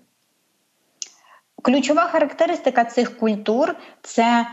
Ключова 1.63 2.07
характеристика 2.07 2.85
цих 2.85 3.19
культур 3.19 3.75
це 4.03 4.23
е, 4.25 4.47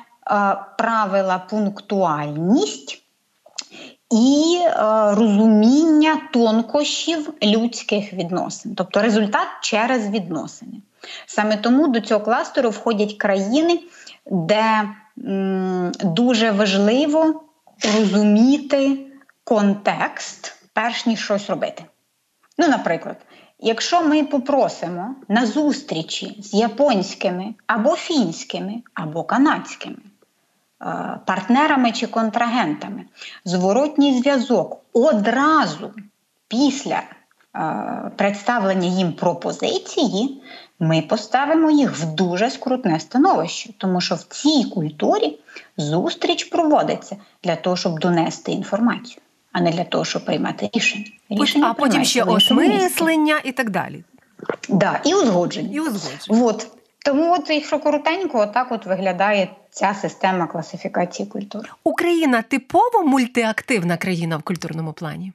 правила 0.78 1.38
пунктуальність 1.38 3.04
і 4.12 4.58
е, 4.62 4.72
розуміння 5.16 6.22
тонкощів 6.34 7.34
людських 7.44 8.14
відносин, 8.14 8.76
тобто 8.76 9.02
результат 9.02 9.48
через 9.62 10.10
відносини. 10.10 10.82
Саме 11.26 11.58
тому 11.58 11.88
до 11.88 12.02
цього 12.02 12.26
кластеру 12.26 12.70
входять 12.70 13.14
країни, 13.14 13.80
де 14.26 14.90
м, 15.26 15.92
дуже 16.04 16.52
важливо 16.52 17.44
розуміти 17.96 19.06
контекст, 19.44 20.56
перш 20.74 21.06
ніж 21.06 21.24
щось 21.24 21.50
робити. 21.50 21.86
Ну, 22.58 22.68
наприклад, 22.68 23.18
якщо 23.60 24.04
ми 24.04 24.24
попросимо 24.24 25.16
на 25.28 25.46
зустрічі 25.46 26.38
з 26.44 26.54
японськими 26.54 27.54
або 27.68 27.96
фінськими, 27.96 28.74
або 28.94 29.24
канадськими 29.24 29.96
е, 29.96 31.20
партнерами 31.26 31.92
чи 31.92 32.08
контрагентами 32.08 33.06
зворотній 33.46 34.20
зв'язок 34.20 34.82
одразу 34.94 35.92
після 36.48 37.02
е, 37.56 38.12
представлення 38.16 38.88
їм 38.88 39.14
пропозиції, 39.14 40.42
ми 40.80 41.02
поставимо 41.02 41.72
їх 41.72 41.98
в 41.98 42.06
дуже 42.06 42.50
скрутне 42.50 43.00
становище, 43.00 43.70
тому 43.78 44.02
що 44.02 44.16
в 44.16 44.24
цій 44.24 44.64
культурі 44.74 45.40
зустріч 45.78 46.44
проводиться 46.44 47.18
для 47.44 47.56
того, 47.56 47.76
щоб 47.76 48.00
донести 48.00 48.52
інформацію, 48.52 49.22
а 49.52 49.62
не 49.62 49.72
для 49.72 49.84
того, 49.84 50.06
щоб 50.06 50.26
приймати 50.26 50.70
рішення. 50.74 51.06
рішення 51.30 51.68
а 51.70 51.74
потім 51.74 52.04
ще 52.04 52.24
осмислення 52.24 53.42
і 53.44 53.52
так 53.52 53.70
далі. 53.70 54.04
Да, 54.70 55.02
І 55.06 55.14
узгодження. 55.14 55.70
І 55.74 55.80
узгодження. 55.80 56.46
От. 56.46 56.68
Тому, 57.06 57.34
от, 57.34 57.50
якщо 57.50 57.80
коротенько, 57.80 58.40
отак 58.40 58.72
от 58.72 58.86
виглядає 58.86 59.50
ця 59.72 59.94
система 59.94 60.48
класифікації 60.48 61.30
культур. 61.30 61.76
Україна 61.84 62.42
типово 62.42 63.04
мультиактивна 63.06 63.98
країна 63.98 64.38
в 64.38 64.44
культурному 64.44 64.94
плані. 64.94 65.34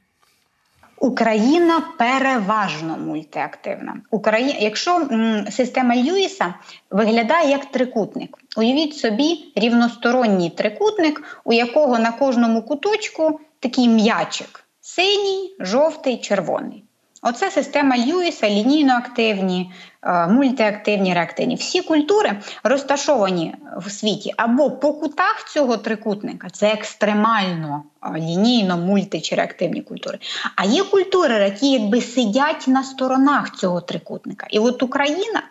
Україна 0.98 1.82
переважно 1.98 2.98
мультиактивна. 2.98 3.96
Україна, 4.10 4.54
якщо 4.60 4.96
м, 4.96 5.46
система 5.50 5.96
Льюіса 5.96 6.54
виглядає 6.90 7.50
як 7.50 7.64
трикутник, 7.64 8.38
уявіть 8.56 8.96
собі 8.96 9.52
рівносторонній 9.56 10.50
трикутник, 10.50 11.40
у 11.44 11.52
якого 11.52 11.98
на 11.98 12.12
кожному 12.12 12.62
куточку 12.62 13.40
такий 13.60 13.88
м'ячик: 13.88 14.64
синій, 14.80 15.56
жовтий, 15.60 16.18
червоний. 16.18 16.83
Оце 17.26 17.50
система 17.50 17.96
Льюіса, 17.98 18.50
лінійно 18.50 18.94
активні, 18.94 19.72
е, 20.02 20.26
мультиактивні, 20.26 21.14
реактивні. 21.14 21.54
Всі 21.54 21.82
культури 21.82 22.40
розташовані 22.64 23.54
в 23.76 23.90
світі 23.90 24.34
або 24.36 24.70
по 24.70 24.92
кутах 24.92 25.44
цього 25.48 25.76
трикутника, 25.76 26.50
це 26.50 26.72
екстремально 26.72 27.84
е, 28.02 28.18
лінійно, 28.18 28.76
мульти 28.76 29.20
чи 29.20 29.34
реактивні 29.34 29.82
культури. 29.82 30.18
А 30.56 30.64
є 30.64 30.82
культури, 30.82 31.34
які 31.34 31.72
якби 31.72 32.00
сидять 32.00 32.68
на 32.68 32.82
сторонах 32.82 33.56
цього 33.56 33.80
трикутника. 33.80 34.46
І 34.50 34.58
от 34.58 34.82
Україна 34.82 35.42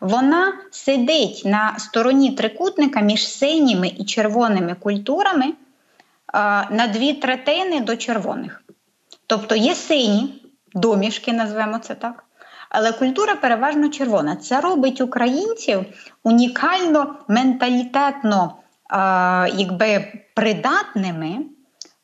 вона 0.00 0.52
сидить 0.70 1.42
на 1.44 1.78
стороні 1.78 2.30
трикутника 2.30 3.00
між 3.00 3.28
синіми 3.28 3.92
і 3.98 4.04
червоними 4.04 4.74
культурами 4.74 5.52
на 6.70 6.90
дві 6.92 7.12
третини 7.12 7.80
до 7.80 7.96
червоних. 7.96 8.62
Тобто 9.26 9.56
є 9.56 9.74
сині 9.74 10.43
домішки, 10.74 11.32
назвемо 11.32 11.78
це 11.78 11.94
так. 11.94 12.24
Але 12.70 12.92
культура 12.92 13.34
переважно 13.34 13.88
червона. 13.88 14.36
Це 14.36 14.60
робить 14.60 15.00
українців 15.00 15.84
унікально 16.24 17.14
менталітетно 17.28 18.54
якби, 19.54 20.12
придатними 20.34 21.38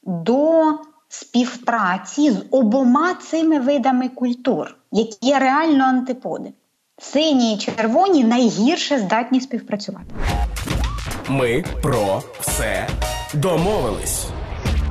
до 0.02 0.62
співпраці 1.08 2.30
з 2.30 2.44
обома 2.50 3.14
цими 3.14 3.60
видами 3.60 4.08
культур, 4.08 4.76
які 4.92 5.26
є 5.26 5.38
реально 5.38 5.84
антиподи. 5.84 6.52
Сині 6.98 7.54
і 7.54 7.58
червоні 7.58 8.24
найгірше 8.24 8.98
здатні 8.98 9.40
співпрацювати. 9.40 10.14
Ми 11.28 11.64
про 11.82 12.22
все 12.40 12.88
домовились. 13.34 14.26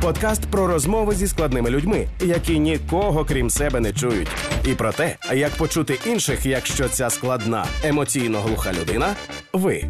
Подкаст 0.01 0.41
про 0.45 0.67
розмови 0.67 1.15
зі 1.15 1.27
складними 1.27 1.69
людьми, 1.69 2.07
які 2.21 2.59
нікого 2.59 3.25
крім 3.25 3.49
себе 3.49 3.79
не 3.79 3.93
чують, 3.93 4.27
і 4.65 4.73
про 4.73 4.91
те, 4.91 5.15
як 5.35 5.51
почути 5.51 5.99
інших, 6.05 6.45
якщо 6.45 6.89
ця 6.89 7.09
складна 7.09 7.65
емоційно 7.83 8.39
глуха 8.39 8.73
людина 8.73 9.15
ви. 9.53 9.83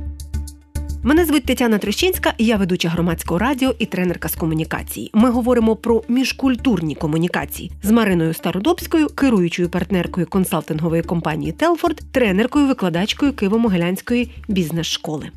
Мене 1.04 1.25
звуть 1.25 1.46
Тетяна 1.46 1.78
Трещинська, 1.78 2.34
я 2.38 2.58
ведуча 2.58 2.89
громадського 2.89 3.39
радіо 3.39 3.75
і 3.80 3.86
тренерка 3.86 4.30
з 4.30 4.36
комунікації. 4.36 5.12
Ми 5.13 5.30
говоримо 5.30 5.75
про 5.75 6.04
міжкультурні 6.08 6.96
комунікації 6.96 7.72
з 7.84 7.92
Мариною 7.92 8.34
Стародобською, 8.34 9.08
керуючою 9.08 9.70
партнеркою 9.70 10.28
консалтингової 10.28 11.01
компанії 11.01 11.51
Телфорд, 11.51 12.01
тренеркою, 12.12 12.68
викладачкою 12.68 13.32
Києво-Могилянської 13.32 14.30
бізнес-школи 14.48 15.30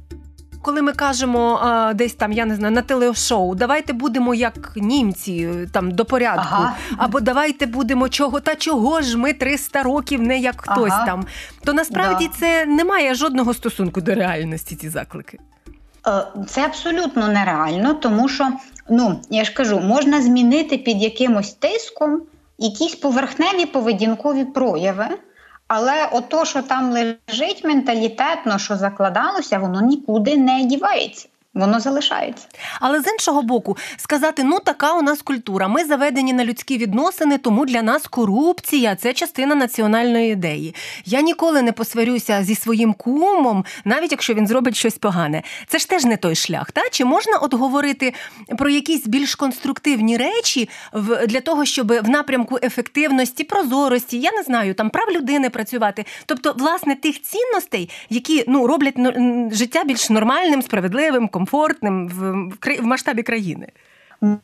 коли 0.62 0.82
ми 0.82 0.92
кажемо 0.92 1.60
а, 1.62 1.94
десь 1.94 2.14
там, 2.14 2.32
я 2.32 2.44
не 2.44 2.54
знаю, 2.54 2.74
на 2.74 2.82
телешоу, 2.82 3.54
давайте 3.54 3.92
будемо 3.92 4.34
як 4.34 4.72
німці 4.76 5.48
там 5.72 5.90
до 5.90 6.04
порядку, 6.04 6.46
ага. 6.50 6.76
або 6.96 7.20
давайте 7.20 7.66
будемо 7.66 8.08
чого, 8.08 8.40
та 8.40 8.54
чого 8.54 9.00
ж 9.00 9.18
ми 9.18 9.32
300 9.32 9.82
років, 9.82 10.22
не 10.22 10.38
як 10.38 10.60
хтось 10.60 10.92
ага. 10.92 11.06
там. 11.06 11.26
То 11.64 11.72
насправді 11.72 12.28
да. 12.28 12.38
це 12.40 12.66
не 12.66 12.84
має 12.84 13.14
жодного 13.14 13.54
стосунку 13.54 14.00
до 14.00 14.14
реальності. 14.14 14.76
Ці 14.76 14.88
заклики. 14.88 15.38
Е, 16.06 16.24
це 16.48 16.64
абсолютно 16.64 17.28
нереально, 17.28 17.94
тому 17.94 18.28
що 18.28 18.48
ну 18.90 19.20
я 19.30 19.44
ж 19.44 19.52
кажу, 19.52 19.80
можна 19.80 20.22
змінити 20.22 20.78
під 20.78 21.02
якимось 21.02 21.52
тиском 21.52 22.22
якісь 22.58 22.94
поверхневі 22.94 23.66
поведінкові 23.66 24.44
прояви. 24.44 25.06
Але 25.74 26.06
ото, 26.12 26.44
що 26.44 26.62
там 26.62 26.92
лежить 26.92 27.64
менталітетно, 27.64 28.58
що 28.58 28.76
закладалося, 28.76 29.58
воно 29.58 29.80
нікуди 29.80 30.36
не 30.36 30.64
дівається. 30.64 31.28
Воно 31.54 31.80
залишається, 31.80 32.46
але 32.80 33.00
з 33.00 33.06
іншого 33.06 33.42
боку, 33.42 33.76
сказати: 33.96 34.44
ну 34.44 34.58
така 34.58 34.92
у 34.94 35.02
нас 35.02 35.22
культура. 35.22 35.68
Ми 35.68 35.84
заведені 35.84 36.32
на 36.32 36.44
людські 36.44 36.78
відносини, 36.78 37.38
тому 37.38 37.66
для 37.66 37.82
нас 37.82 38.06
корупція 38.06 38.96
це 38.96 39.12
частина 39.12 39.54
національної 39.54 40.32
ідеї. 40.32 40.74
Я 41.04 41.20
ніколи 41.20 41.62
не 41.62 41.72
посварюся 41.72 42.44
зі 42.44 42.54
своїм 42.54 42.92
кумом, 42.92 43.64
навіть 43.84 44.12
якщо 44.12 44.34
він 44.34 44.46
зробить 44.46 44.76
щось 44.76 44.98
погане. 44.98 45.42
Це 45.66 45.78
ж 45.78 45.88
теж 45.88 46.04
не 46.04 46.16
той 46.16 46.34
шлях. 46.34 46.72
Та 46.72 46.82
чи 46.90 47.04
можна 47.04 47.36
от 47.36 47.54
говорити 47.54 48.14
про 48.58 48.70
якісь 48.70 49.06
більш 49.06 49.34
конструктивні 49.34 50.16
речі 50.16 50.68
для 51.26 51.40
того, 51.40 51.64
щоб 51.64 51.92
в 51.92 52.08
напрямку 52.08 52.58
ефективності, 52.62 53.44
прозорості, 53.44 54.20
я 54.20 54.32
не 54.32 54.42
знаю, 54.42 54.74
там 54.74 54.90
прав 54.90 55.10
людини 55.10 55.50
працювати, 55.50 56.04
тобто, 56.26 56.54
власне, 56.58 56.94
тих 56.94 57.22
цінностей, 57.22 57.90
які 58.10 58.44
ну 58.48 58.66
роблять 58.66 58.94
життя 59.52 59.84
більш 59.84 60.10
нормальним, 60.10 60.62
справедливим 60.62 61.28
комфортним 61.42 62.08
в, 62.08 62.22
в 62.80 62.84
масштабі 62.84 63.22
країни? 63.22 63.68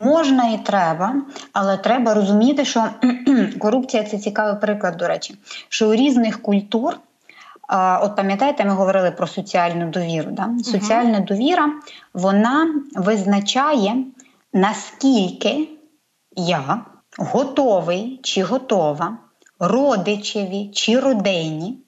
Можна 0.01 0.49
і 0.49 0.65
треба, 0.65 1.15
але 1.53 1.77
треба 1.77 2.15
розуміти, 2.15 2.65
що 2.65 2.89
корупція 3.59 4.05
це 4.05 4.19
цікавий 4.19 4.61
приклад, 4.61 4.97
до 4.97 5.09
речі, 5.09 5.35
що 5.69 5.89
у 5.89 5.95
різних 5.95 6.43
культур. 6.43 6.99
От 8.01 8.17
пам'ятаєте, 8.17 8.65
ми 8.65 8.71
говорили 8.71 9.11
про 9.11 9.27
соціальну 9.27 9.91
довіру. 9.91 10.31
Да? 10.31 10.43
uh 10.43 10.65
Соціальна 10.65 11.21
довіра 11.21 11.73
вона 12.15 12.75
визначає, 12.95 13.97
наскільки 14.53 15.69
я 16.37 16.81
готовий 17.19 18.21
чи 18.23 18.43
готова 18.43 19.19
родичеві 19.61 20.71
чи 20.75 21.01
родині 21.01 21.79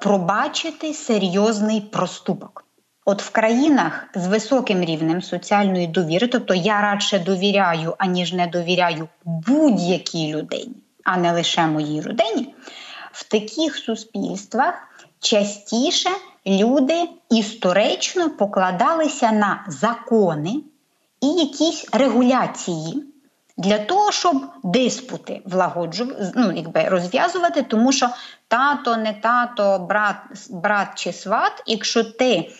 пробачити 0.00 0.94
серйозний 0.94 1.80
проступок. 1.80 2.63
От 3.06 3.22
в 3.22 3.30
країнах 3.30 4.04
з 4.14 4.26
високим 4.26 4.84
рівнем 4.84 5.22
соціальної 5.22 5.86
довіри, 5.86 6.26
тобто 6.26 6.54
я 6.54 6.80
радше 6.80 7.18
довіряю, 7.18 7.94
аніж 7.98 8.32
не 8.32 8.46
довіряю 8.46 9.08
будь-якій 9.24 10.34
людині, 10.34 10.74
а 11.04 11.16
не 11.16 11.32
лише 11.32 11.66
моїй 11.66 12.00
родині, 12.00 12.54
в 13.12 13.24
таких 13.24 13.76
суспільствах 13.76 14.74
частіше 15.20 16.10
люди 16.46 17.08
історично 17.30 18.30
покладалися 18.30 19.32
на 19.32 19.64
закони 19.68 20.54
і 21.20 21.26
якісь 21.26 21.88
регуляції. 21.92 23.04
Для 23.56 23.78
того, 23.78 24.12
щоб 24.12 24.36
диспути 24.64 25.42
влагоджувати, 25.44 26.32
ну, 26.34 26.52
якби 26.52 26.84
розв'язувати, 26.84 27.62
тому 27.62 27.92
що 27.92 28.08
тато, 28.48 28.96
не 28.96 29.12
тато, 29.12 29.78
брат, 29.78 30.16
брат 30.50 30.88
чи 30.94 31.12
сват, 31.12 31.62
якщо 31.66 32.04
ти 32.04 32.50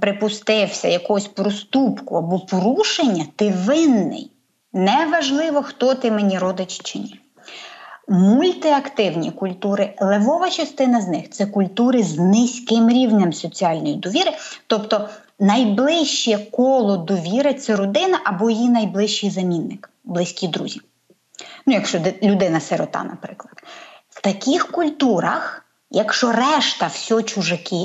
припустився 0.00 0.88
якогось 0.88 1.28
проступку 1.28 2.16
або 2.16 2.38
порушення, 2.38 3.26
ти 3.36 3.50
винний. 3.50 4.30
Неважливо, 4.72 5.62
хто 5.62 5.94
ти 5.94 6.10
мені 6.10 6.38
родич 6.38 6.80
чи 6.82 6.98
ні. 6.98 7.20
Мультиактивні 8.08 9.30
культури, 9.30 9.94
левова 10.00 10.50
частина 10.50 11.00
з 11.00 11.08
них 11.08 11.30
це 11.30 11.46
культури 11.46 12.02
з 12.02 12.18
низьким 12.18 12.90
рівнем 12.90 13.32
соціальної 13.32 13.94
довіри, 13.94 14.30
тобто 14.66 15.08
найближче 15.40 16.38
коло 16.50 16.96
довіри 16.96 17.54
це 17.54 17.76
родина 17.76 18.20
або 18.24 18.50
її 18.50 18.68
найближчий 18.68 19.30
замінник, 19.30 19.90
близькі 20.04 20.48
друзі. 20.48 20.80
Ну, 21.66 21.74
якщо 21.74 21.98
людина-сирота, 22.22 23.04
наприклад. 23.04 23.54
В 24.10 24.20
таких 24.20 24.70
культурах, 24.70 25.64
якщо 25.90 26.32
решта 26.32 26.86
все 26.86 27.22
чужаки, 27.22 27.84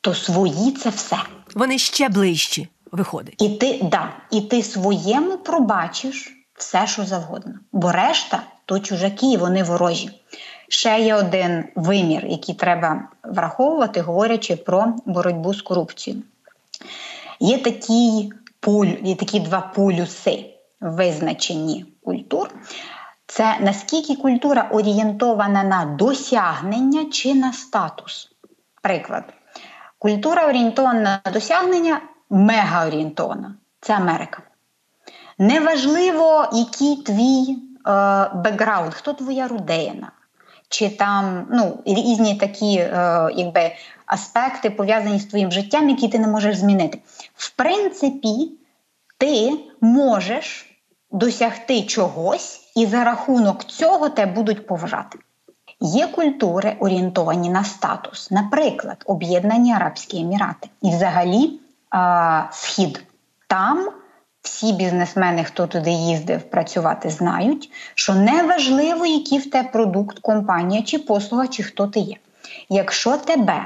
то 0.00 0.14
свої 0.14 0.72
це 0.72 0.88
все. 0.88 1.16
Вони 1.54 1.78
ще 1.78 2.08
ближчі 2.08 2.68
виходить. 2.92 3.42
І 3.42 3.48
ти 3.48 3.80
да, 3.82 4.12
і 4.30 4.40
ти 4.40 4.62
своєму 4.62 5.38
пробачиш 5.38 6.36
все, 6.54 6.86
що 6.86 7.04
завгодно. 7.04 7.54
Бо 7.72 7.92
решта 7.92 8.42
то 8.64 8.78
чужаки, 8.78 9.32
і 9.32 9.36
вони 9.36 9.62
ворожі. 9.62 10.10
Ще 10.68 11.00
є 11.00 11.14
один 11.14 11.64
вимір, 11.74 12.26
який 12.26 12.54
треба 12.54 13.08
враховувати, 13.24 14.00
говорячи 14.00 14.56
про 14.56 14.94
боротьбу 15.06 15.54
з 15.54 15.62
корупцією. 15.62 16.22
Є 17.40 17.58
такі 17.58 18.32
поль, 18.60 18.92
є 19.02 19.14
такі 19.14 19.40
два 19.40 19.60
полюси 19.60 20.46
визначені 20.80 21.86
культур. 22.04 22.50
Це 23.26 23.58
наскільки 23.60 24.16
культура 24.16 24.68
орієнтована 24.72 25.62
на 25.62 25.84
досягнення 25.84 27.04
чи 27.12 27.34
на 27.34 27.52
статус. 27.52 28.30
Приклад, 28.82 29.24
Культура 30.00 30.48
орієнтована 30.48 31.20
на 31.24 31.32
досягнення 31.32 32.00
мега 32.30 32.86
орієнтована. 32.86 33.54
Це 33.80 33.94
Америка. 33.94 34.42
Неважливо, 35.38 36.48
який 36.52 36.96
твій 36.96 37.56
е, 37.56 38.30
бекграунд, 38.34 38.94
хто 38.94 39.12
твоя 39.12 39.48
родина, 39.48 40.12
чи 40.68 40.90
там 40.90 41.46
ну, 41.50 41.78
різні 41.86 42.34
такі 42.34 42.76
е, 42.76 43.28
якби, 43.34 43.72
аспекти 44.06 44.70
пов'язані 44.70 45.18
з 45.18 45.26
твоїм 45.26 45.52
життям, 45.52 45.88
які 45.88 46.08
ти 46.08 46.18
не 46.18 46.28
можеш 46.28 46.56
змінити. 46.56 46.98
В 47.34 47.50
принципі, 47.50 48.52
ти 49.18 49.52
можеш 49.80 50.76
досягти 51.10 51.82
чогось, 51.82 52.72
і 52.76 52.86
за 52.86 53.04
рахунок 53.04 53.64
цього 53.64 54.08
тебе 54.08 54.32
будуть 54.32 54.66
поважати. 54.66 55.18
Є 55.80 56.06
культури 56.06 56.76
орієнтовані 56.80 57.50
на 57.50 57.64
статус, 57.64 58.30
наприклад, 58.30 59.02
Об'єднані 59.06 59.72
Арабські 59.72 60.20
Емірати 60.20 60.68
і 60.82 60.90
взагалі 60.90 61.60
а, 61.90 62.44
Схід. 62.52 63.04
Там 63.46 63.88
всі 64.42 64.72
бізнесмени, 64.72 65.44
хто 65.44 65.66
туди 65.66 65.90
їздив 65.90 66.42
працювати, 66.50 67.10
знають, 67.10 67.70
що 67.94 68.14
неважливо, 68.14 69.06
який 69.06 69.38
в 69.38 69.50
те 69.50 69.62
продукт, 69.62 70.18
компанія 70.18 70.82
чи 70.82 70.98
послуга, 70.98 71.46
чи 71.46 71.62
хто 71.62 71.86
ти 71.86 72.00
є. 72.00 72.16
Якщо 72.68 73.16
тебе 73.16 73.62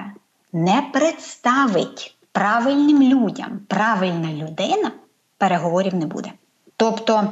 не 0.53 0.83
представить 0.93 2.17
правильним 2.33 3.03
людям 3.03 3.61
правильна 3.69 4.33
людина, 4.33 4.93
переговорів 5.39 5.95
не 5.95 6.07
буде. 6.07 6.33
Тобто 6.77 7.31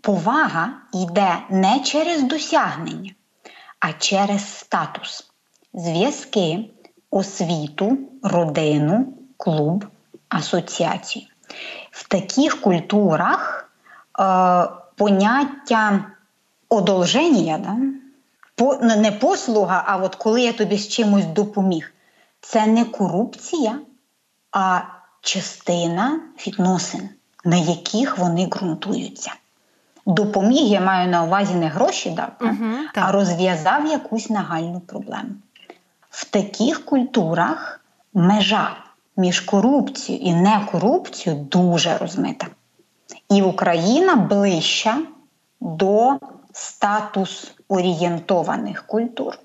повага 0.00 0.70
йде 0.92 1.38
не 1.50 1.80
через 1.80 2.22
досягнення 2.22 3.10
а 3.86 3.92
через 3.92 4.58
статус. 4.58 5.30
Зв'язки 5.74 6.70
освіту, 7.10 7.98
родину, 8.22 9.06
клуб, 9.36 9.86
асоціацію. 10.28 11.26
В 11.90 12.08
таких 12.08 12.60
культурах 12.60 13.70
е, 14.20 14.68
поняття 14.96 16.04
одолження, 16.68 17.58
да? 17.58 17.76
По, 18.54 18.74
не 18.76 19.12
послуга, 19.12 19.84
а 19.86 19.96
от 19.96 20.14
коли 20.14 20.42
я 20.42 20.52
тобі 20.52 20.78
з 20.78 20.88
чимось 20.88 21.26
допоміг, 21.26 21.92
це 22.40 22.66
не 22.66 22.84
корупція, 22.84 23.78
а 24.52 24.80
частина 25.20 26.20
відносин, 26.46 27.08
на 27.44 27.56
яких 27.56 28.18
вони 28.18 28.46
ґрунтуються. 28.46 29.32
Допоміг 30.06 30.62
я 30.62 30.80
маю 30.80 31.10
на 31.10 31.24
увазі 31.24 31.54
не 31.54 31.68
гроші 31.68 32.10
дати, 32.10 32.44
угу, 32.44 32.74
а 32.94 33.12
розв'язав 33.12 33.86
якусь 33.86 34.30
нагальну 34.30 34.80
проблему. 34.80 35.30
В 36.10 36.24
таких 36.24 36.84
культурах 36.84 37.80
межа 38.14 38.76
між 39.16 39.40
корупцією 39.40 40.24
і 40.24 40.34
некорупцією 40.34 41.42
дуже 41.42 41.98
розмита. 41.98 42.46
І 43.30 43.42
Україна 43.42 44.16
ближча 44.16 44.98
до 45.60 46.18
статус 46.52 47.54
орієнтованих 47.68 48.86
культур, 48.86 49.38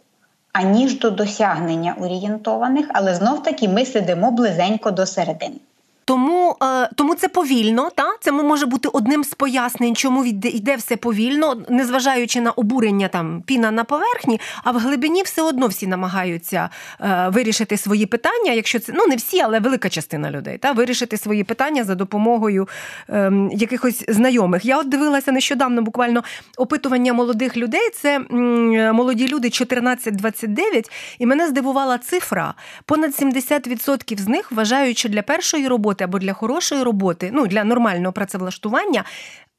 аніж 0.53 0.99
до 0.99 1.11
досягнення 1.11 1.95
орієнтованих, 2.01 2.89
але 2.93 3.15
знов 3.15 3.43
таки 3.43 3.67
ми 3.67 3.85
сидимо 3.85 4.31
близенько 4.31 4.91
до 4.91 5.05
середини. 5.05 5.59
Тому 6.09 6.55
е, 6.63 6.89
тому 6.95 7.15
це 7.15 7.27
повільно, 7.27 7.89
та 7.95 8.13
це 8.19 8.31
може 8.31 8.65
бути 8.65 8.89
одним 8.93 9.23
з 9.23 9.33
пояснень, 9.33 9.95
чому 9.95 10.25
йде 10.25 10.75
все 10.75 10.97
повільно, 10.97 11.61
незважаючи 11.69 12.41
на 12.41 12.51
обурення 12.51 13.07
там 13.07 13.43
піна 13.45 13.71
на 13.71 13.83
поверхні, 13.83 14.39
а 14.63 14.71
в 14.71 14.77
глибині 14.77 15.23
все 15.23 15.41
одно 15.41 15.67
всі 15.67 15.87
намагаються 15.87 16.69
е, 17.01 17.29
вирішити 17.33 17.77
свої 17.77 18.05
питання. 18.05 18.51
Якщо 18.51 18.79
це 18.79 18.93
ну 18.95 19.07
не 19.07 19.15
всі, 19.15 19.41
але 19.41 19.59
велика 19.59 19.89
частина 19.89 20.31
людей, 20.31 20.57
та 20.57 20.71
вирішити 20.71 21.17
свої 21.17 21.43
питання 21.43 21.83
за 21.83 21.95
допомогою 21.95 22.67
е, 23.09 23.31
якихось 23.51 24.03
знайомих. 24.07 24.65
Я 24.65 24.79
от 24.79 24.89
дивилася 24.89 25.31
нещодавно, 25.31 25.81
буквально 25.81 26.23
опитування 26.57 27.13
молодих 27.13 27.57
людей. 27.57 27.89
Це 27.93 28.15
м, 28.15 28.95
молоді 28.95 29.27
люди 29.27 29.47
14-29, 29.47 30.91
і 31.19 31.25
мене 31.25 31.47
здивувала 31.47 31.97
цифра. 31.97 32.53
Понад 32.85 33.11
70% 33.11 34.17
з 34.19 34.27
них 34.27 34.51
вважають, 34.51 34.97
що 34.97 35.09
для 35.09 35.21
першої 35.21 35.67
роботи 35.67 35.98
роботи 35.99 36.03
або 36.03 36.19
для 36.19 36.33
хорошої 36.33 36.83
роботи, 36.83 37.29
ну 37.33 37.47
для 37.47 37.63
нормального 37.63 38.13
працевлаштування. 38.13 39.03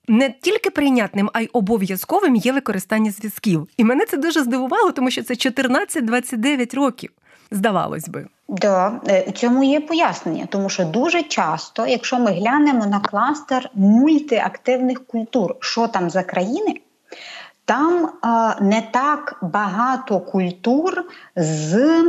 Не 0.08 0.34
тільки 0.40 0.70
прийнятним, 0.70 1.30
а 1.32 1.40
й 1.40 1.50
обов'язковим 1.52 2.36
є 2.36 2.52
використання 2.52 3.10
зв'язків. 3.10 3.68
І 3.76 3.84
мене 3.84 4.06
це 4.06 4.16
дуже 4.16 4.42
здивувало, 4.42 4.92
тому 4.92 5.10
що 5.10 5.22
це 5.22 5.34
14-29 5.34 6.76
років, 6.76 7.10
здавалось 7.50 8.08
би. 8.08 8.26
Да, 8.48 9.00
е, 9.08 9.32
цьому 9.32 9.62
є 9.62 9.80
пояснення, 9.80 10.46
тому 10.48 10.68
що 10.68 10.84
дуже 10.84 11.22
часто, 11.22 11.86
якщо 11.86 12.18
ми 12.18 12.32
глянемо 12.32 12.86
на 12.86 13.00
кластер 13.00 13.70
мультиактивних 13.74 15.06
культур, 15.06 15.54
що 15.60 15.88
там 15.88 16.10
за 16.10 16.22
країни, 16.22 16.80
там 17.64 18.10
а, 18.22 18.54
не 18.60 18.82
так 18.92 19.38
багато 19.42 20.20
культур 20.20 21.04
з 21.36 22.02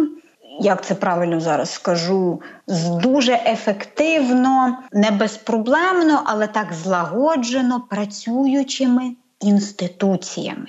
як 0.62 0.86
це 0.86 0.95
правильно 0.95 1.39
зараз 1.39 1.74
скажу, 1.74 2.41
з 2.67 2.89
дуже 2.89 3.34
ефективно, 3.34 4.78
не 4.91 5.12
безпроблемно, 5.12 6.24
але 6.26 6.47
так 6.47 6.74
злагоджено 6.74 7.82
працюючими 7.89 9.15
інституціями. 9.39 10.67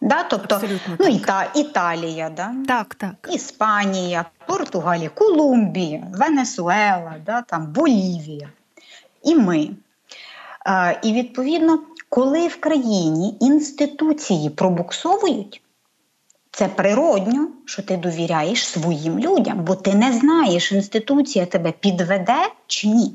Да? 0.00 0.22
Тобто, 0.22 0.54
Абсолютно 0.54 0.96
ну, 0.98 1.06
так. 1.06 1.14
Іта, 1.14 1.46
Італія, 1.54 2.30
да? 2.30 2.54
так, 2.68 2.94
так. 2.94 3.30
Іспанія, 3.32 4.24
Португалія, 4.46 5.08
Колумбія, 5.08 6.02
Венесуела, 6.12 7.14
да? 7.26 7.42
там, 7.42 7.66
Болівія. 7.66 8.48
І 9.22 9.34
ми. 9.34 9.70
А, 10.64 10.92
І 11.02 11.12
відповідно, 11.12 11.78
коли 12.08 12.48
в 12.48 12.60
країні 12.60 13.36
інституції 13.40 14.50
пробуксовують, 14.50 15.62
це 16.54 16.68
природньо, 16.68 17.48
що 17.64 17.82
ти 17.82 17.96
довіряєш 17.96 18.66
своїм 18.68 19.18
людям, 19.18 19.64
бо 19.64 19.74
ти 19.74 19.94
не 19.94 20.12
знаєш, 20.12 20.72
інституція 20.72 21.46
тебе 21.46 21.72
підведе 21.72 22.48
чи 22.66 22.88
ні. 22.88 23.14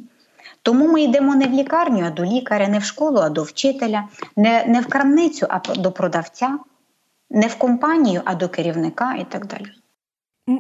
Тому 0.62 0.88
ми 0.88 1.02
йдемо 1.02 1.36
не 1.36 1.46
в 1.46 1.52
лікарню, 1.52 2.06
а 2.06 2.10
до 2.10 2.26
лікаря, 2.26 2.68
не 2.68 2.80
в 2.80 2.84
школу, 2.84 3.20
а 3.20 3.30
до 3.30 3.44
вчителя, 3.44 4.04
не, 4.36 4.66
не 4.68 4.82
в 4.82 4.88
крамницю, 4.88 5.46
а 5.50 5.60
до 5.76 5.92
продавця, 5.92 6.60
не 7.30 7.48
в 7.48 7.56
компанію, 7.56 8.22
а 8.26 8.36
до 8.36 8.50
керівника 8.50 9.14
і 9.14 9.26
так 9.30 9.48
далі. 9.48 9.72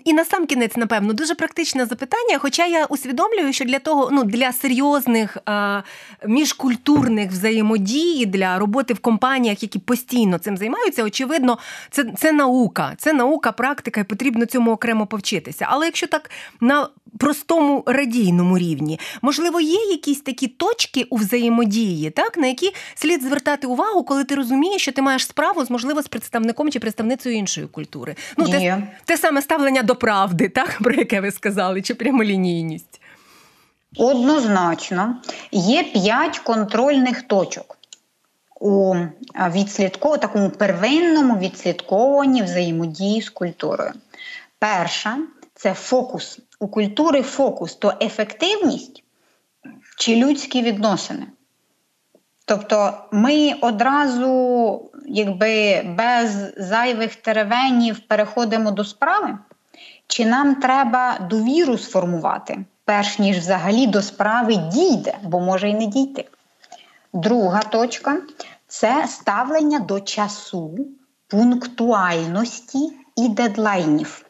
І 0.05 0.13
на 0.13 0.25
сам 0.25 0.45
кінець, 0.45 0.77
напевно, 0.77 1.13
дуже 1.13 1.35
практичне 1.35 1.85
запитання. 1.85 2.37
Хоча 2.37 2.65
я 2.65 2.85
усвідомлюю, 2.85 3.53
що 3.53 3.65
для 3.65 3.79
того, 3.79 4.09
ну 4.11 4.23
для 4.23 4.51
серйозних 4.51 5.37
а, 5.45 5.81
міжкультурних 6.27 7.31
взаємодій, 7.31 8.25
для 8.25 8.59
роботи 8.59 8.93
в 8.93 8.99
компаніях, 8.99 9.63
які 9.63 9.79
постійно 9.79 10.37
цим 10.37 10.57
займаються, 10.57 11.03
очевидно, 11.03 11.57
це 11.91 12.05
це 12.17 12.31
наука, 12.31 12.93
це 12.97 13.13
наука, 13.13 13.51
практика, 13.51 14.01
і 14.01 14.03
потрібно 14.03 14.45
цьому 14.45 14.71
окремо 14.71 15.07
повчитися. 15.07 15.67
Але 15.69 15.85
якщо 15.85 16.07
так 16.07 16.31
на 16.61 16.87
простому 17.17 17.83
радійному 17.85 18.57
рівні, 18.57 18.99
можливо, 19.21 19.59
є 19.59 19.79
якісь 19.91 20.21
такі 20.21 20.47
точки 20.47 21.03
у 21.09 21.15
взаємодії, 21.15 22.09
так 22.09 22.37
на 22.37 22.47
які 22.47 22.73
слід 22.95 23.23
звертати 23.23 23.67
увагу, 23.67 24.03
коли 24.03 24.23
ти 24.23 24.35
розумієш, 24.35 24.81
що 24.81 24.91
ти 24.91 25.01
маєш 25.01 25.25
справу 25.25 25.65
з 25.65 25.69
можливо 25.69 26.01
з 26.01 26.07
представником 26.07 26.71
чи 26.71 26.79
представницею 26.79 27.35
іншої 27.35 27.67
культури. 27.67 28.15
Ну 28.37 28.47
те, 28.47 28.87
те 29.05 29.17
саме 29.17 29.41
ставлення 29.41 29.83
до 29.83 29.95
правди, 29.95 30.49
так 30.49 30.77
про 30.81 30.93
яке 30.93 31.21
ви 31.21 31.31
сказали, 31.31 31.81
чи 31.81 31.95
прямолінійність? 31.95 33.01
Однозначно, 33.97 35.15
є 35.51 35.83
п'ять 35.83 36.39
контрольних 36.39 37.21
точок 37.21 37.77
у 38.59 38.95
відслідково 39.49 40.17
такому 40.17 40.49
первинному 40.49 41.37
відслідковуванні 41.37 42.43
взаємодії 42.43 43.21
з 43.21 43.29
культурою. 43.29 43.91
Перша 44.59 45.17
це 45.55 45.73
фокус. 45.73 46.39
У 46.59 46.67
культури 46.67 47.21
фокус 47.21 47.75
то 47.75 47.93
ефективність 48.01 49.03
чи 49.97 50.15
людські 50.15 50.61
відносини. 50.61 51.27
Тобто 52.45 52.93
ми 53.11 53.53
одразу, 53.61 54.91
якби 55.05 55.81
без 55.81 56.53
зайвих 56.57 57.15
теревенів 57.15 57.99
переходимо 57.99 58.71
до 58.71 58.83
справи, 58.83 59.37
чи 60.07 60.25
нам 60.25 60.55
треба 60.55 61.19
довіру 61.29 61.77
сформувати, 61.77 62.65
перш 62.85 63.19
ніж 63.19 63.37
взагалі 63.37 63.87
до 63.87 64.01
справи 64.01 64.55
дійде, 64.55 65.17
бо 65.23 65.39
може 65.39 65.69
й 65.69 65.73
не 65.73 65.85
дійти. 65.85 66.25
Друга 67.13 67.59
точка 67.59 68.21
це 68.67 69.07
ставлення 69.07 69.79
до 69.79 69.99
часу, 69.99 70.77
пунктуальності 71.27 72.79
і 73.15 73.29
дедлайнів. 73.29 74.28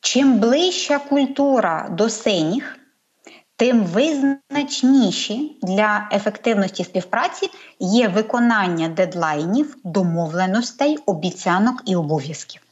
Чим 0.00 0.38
ближча 0.38 0.98
культура 0.98 1.88
до 1.90 2.08
синіх, 2.08 2.76
тим 3.56 3.84
визначніші 3.84 5.58
для 5.62 6.08
ефективності 6.12 6.84
співпраці 6.84 7.50
є 7.78 8.08
виконання 8.08 8.88
дедлайнів, 8.88 9.76
домовленостей, 9.84 10.98
обіцянок 11.06 11.82
і 11.86 11.96
обов'язків. 11.96 12.62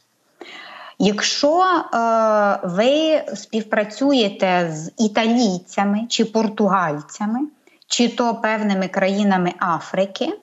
Якщо 0.99 1.63
е, 1.63 2.59
ви 2.63 3.23
співпрацюєте 3.35 4.71
з 4.73 4.91
італійцями 4.97 6.05
чи 6.09 6.25
португальцями, 6.25 7.39
чи 7.87 8.09
то 8.09 8.35
певними 8.35 8.87
країнами 8.87 9.53
Африки, 9.59 10.39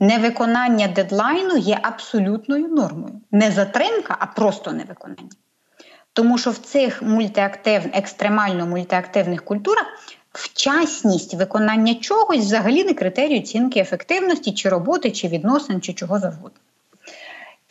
невиконання 0.00 0.88
дедлайну 0.88 1.56
є 1.56 1.78
абсолютною 1.82 2.68
нормою. 2.68 3.20
Не 3.30 3.50
затримка, 3.50 4.16
а 4.18 4.26
просто 4.26 4.72
невиконання. 4.72 5.30
Тому 6.16 6.38
що 6.38 6.50
в 6.50 6.58
цих 6.58 7.02
мультиактив, 7.02 7.82
екстремально 7.92 8.66
мультиактивних 8.66 9.44
культурах 9.44 9.86
вчасність 10.32 11.34
виконання 11.34 11.94
чогось 11.94 12.44
взагалі 12.44 12.84
не 12.84 12.94
критерій 12.94 13.38
оцінки 13.38 13.80
ефективності, 13.80 14.52
чи 14.52 14.68
роботи, 14.68 15.10
чи 15.10 15.28
відносин, 15.28 15.80
чи 15.80 15.92
чого 15.92 16.18
завгодно. 16.18 16.58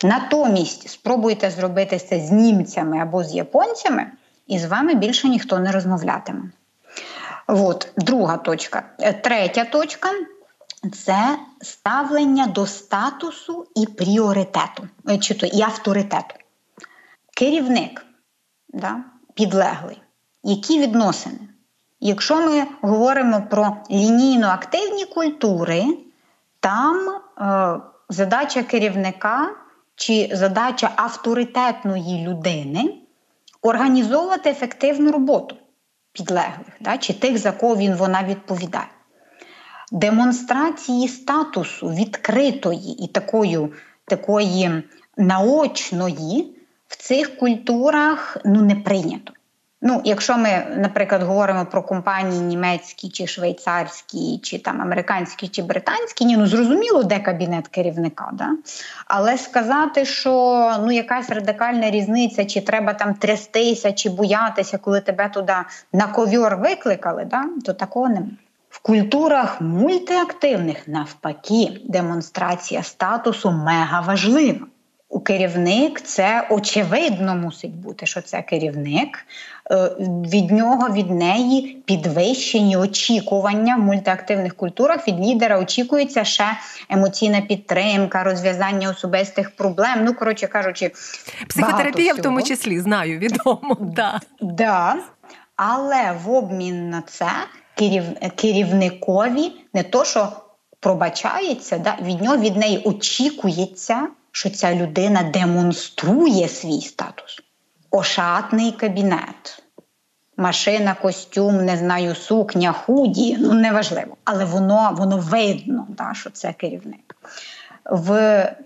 Натомість 0.04 0.88
спробуйте 0.88 1.50
зробити 1.50 1.98
це 1.98 2.20
з 2.20 2.30
німцями 2.30 2.98
або 2.98 3.24
з 3.24 3.34
японцями, 3.34 4.06
і 4.46 4.58
з 4.58 4.64
вами 4.64 4.94
більше 4.94 5.28
ніхто 5.28 5.58
не 5.58 5.72
розмовлятиме. 5.72 6.42
От, 7.46 7.88
Друга 7.96 8.36
точка. 8.36 8.82
Е, 8.98 9.12
третя 9.12 9.64
точка 9.64 10.08
це 10.92 11.38
ставлення 11.60 12.46
до 12.46 12.66
статусу 12.66 13.66
і 13.76 13.86
пріоритету, 13.86 14.88
е, 15.08 15.18
чи 15.18 15.34
то 15.34 15.46
і 15.46 15.62
авторитету. 15.62 16.34
Керівник 17.34 18.06
да, 18.76 18.96
підлеглий. 19.34 20.02
Які 20.42 20.80
відносини? 20.80 21.38
Якщо 22.00 22.36
ми 22.36 22.66
говоримо 22.80 23.42
про 23.50 23.76
лінійно 23.90 24.46
активні 24.46 25.04
культури, 25.04 25.84
там 26.60 27.08
е, 27.08 27.80
задача 28.08 28.62
керівника 28.62 29.50
чи 29.94 30.30
задача 30.32 30.90
авторитетної 30.96 32.28
людини 32.28 32.94
організовувати 33.62 34.50
ефективну 34.50 35.12
роботу 35.12 35.56
підлеглих, 36.12 36.76
да, 36.80 36.98
чи 36.98 37.12
тих, 37.12 37.38
за 37.38 37.52
кого 37.52 37.76
він 37.76 37.94
вона 37.94 38.22
відповідає. 38.24 38.88
Демонстрації 39.92 41.08
статусу 41.08 41.88
відкритої 41.88 43.04
і 43.04 43.08
такої, 43.08 43.68
такої 44.04 44.82
наочної 45.16 46.55
в 46.88 46.96
цих 46.96 47.36
культурах 47.36 48.36
ну, 48.44 48.62
не 48.62 48.74
прийнято. 48.74 49.32
Ну, 49.82 50.00
якщо 50.04 50.38
ми, 50.38 50.66
наприклад, 50.76 51.22
говоримо 51.22 51.66
про 51.66 51.82
компанії 51.82 52.40
німецькі, 52.40 53.08
чи 53.08 53.26
швейцарські, 53.26 54.40
чи 54.42 54.58
там 54.58 54.82
американські, 54.82 55.48
чи 55.48 55.62
британські, 55.62 56.24
ні, 56.24 56.36
ну 56.36 56.46
зрозуміло, 56.46 57.02
де 57.02 57.18
кабінет 57.18 57.68
керівника, 57.68 58.30
да? 58.32 58.50
але 59.06 59.38
сказати, 59.38 60.04
що 60.04 60.32
ну 60.80 60.92
якась 60.92 61.30
радикальна 61.30 61.90
різниця, 61.90 62.44
чи 62.44 62.60
треба 62.60 62.94
там 62.94 63.14
трястися, 63.14 63.92
чи 63.92 64.10
боятися, 64.10 64.78
коли 64.78 65.00
тебе 65.00 65.28
туди 65.28 65.56
на 65.92 66.06
ковьор 66.06 66.56
викликали, 66.56 67.24
да? 67.24 67.44
то 67.64 67.72
такого 67.72 68.08
немає. 68.08 68.36
В 68.70 68.78
культурах 68.78 69.60
мультиактивних 69.60 70.88
навпаки 70.88 71.80
демонстрація 71.84 72.82
статусу 72.82 73.50
мега 73.50 74.00
важлива 74.00 74.66
керівник 75.26 76.00
це 76.00 76.46
очевидно 76.50 77.36
мусить 77.36 77.74
бути, 77.76 78.06
що 78.06 78.22
це 78.22 78.42
керівник. 78.42 79.26
Е, 79.70 79.90
від 80.30 80.50
нього, 80.50 80.88
від 80.88 81.10
неї 81.10 81.82
підвищені 81.84 82.76
очікування 82.76 83.76
в 83.76 83.80
мультиактивних 83.80 84.54
культурах. 84.54 85.08
Від 85.08 85.20
лідера 85.20 85.58
очікується 85.58 86.24
ще 86.24 86.44
емоційна 86.90 87.40
підтримка, 87.40 88.24
розв'язання 88.24 88.90
особистих 88.90 89.56
проблем. 89.56 90.04
Ну, 90.04 90.14
коротше 90.14 90.46
кажучи, 90.46 90.92
психотерапія 91.48 92.14
в 92.14 92.22
тому 92.22 92.42
числі 92.42 92.80
знаю 92.80 93.18
відомо. 93.18 93.76
Да. 93.80 94.20
Да. 94.40 94.96
Але 95.56 96.12
в 96.24 96.30
обмін 96.30 96.90
на 96.90 97.02
це 97.02 97.28
керів... 97.74 98.04
керівникові 98.36 99.52
не 99.74 99.82
то, 99.82 100.04
що 100.04 100.28
пробачається, 100.80 101.78
да, 101.78 101.96
від 102.02 102.22
нього 102.22 102.36
від 102.36 102.56
неї 102.56 102.78
очікується 102.84 104.08
що 104.36 104.50
ця 104.50 104.74
людина 104.74 105.22
демонструє 105.22 106.48
свій 106.48 106.80
статус. 106.80 107.42
Ошатний 107.90 108.72
кабінет, 108.72 109.62
машина, 110.36 110.94
костюм, 110.94 111.64
не 111.64 111.76
знаю, 111.76 112.14
сукня, 112.14 112.72
худі 112.72 113.36
ну 113.40 113.52
неважливо. 113.52 114.16
Але 114.24 114.44
воно 114.44 114.94
воно 114.98 115.18
видно, 115.18 115.86
да, 115.88 116.14
що 116.14 116.30
це 116.30 116.52
керівник. 116.52 117.16
В 117.84 118.12
е, 118.12 118.56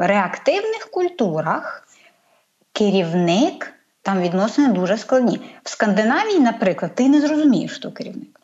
реактивних 0.00 0.90
культурах 0.90 1.88
керівник 2.72 3.74
там 4.02 4.20
відносини 4.20 4.72
дуже 4.72 4.98
складні. 4.98 5.40
В 5.62 5.70
Скандинавії, 5.70 6.40
наприклад, 6.40 6.94
ти 6.94 7.08
не 7.08 7.20
зрозумієш, 7.20 7.72
хто 7.72 7.92
керівник. 7.92 8.40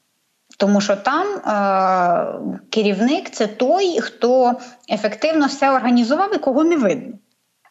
Тому 0.57 0.81
що 0.81 0.97
там 0.97 1.27
е, 1.27 2.61
керівник 2.71 3.31
це 3.31 3.47
той, 3.47 4.01
хто 4.01 4.55
ефективно 4.91 5.47
все 5.47 5.71
організував 5.71 6.35
і 6.35 6.39
кого 6.39 6.65
не 6.65 6.77
видно. 6.77 7.15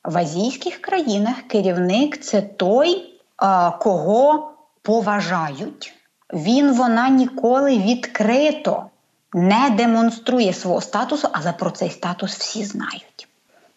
В 0.03 0.17
азійських 0.17 0.77
країнах 0.77 1.35
керівник 1.47 2.17
це 2.21 2.41
той, 2.41 2.91
е, 2.91 3.71
кого 3.79 4.51
поважають. 4.81 5.93
Він 6.33 6.73
вона 6.73 7.09
ніколи 7.09 7.77
відкрито 7.77 8.85
не 9.33 9.69
демонструє 9.69 10.53
свого 10.53 10.81
статусу, 10.81 11.27
але 11.31 11.53
про 11.53 11.71
цей 11.71 11.89
статус 11.89 12.37
всі 12.37 12.65
знають. 12.65 13.27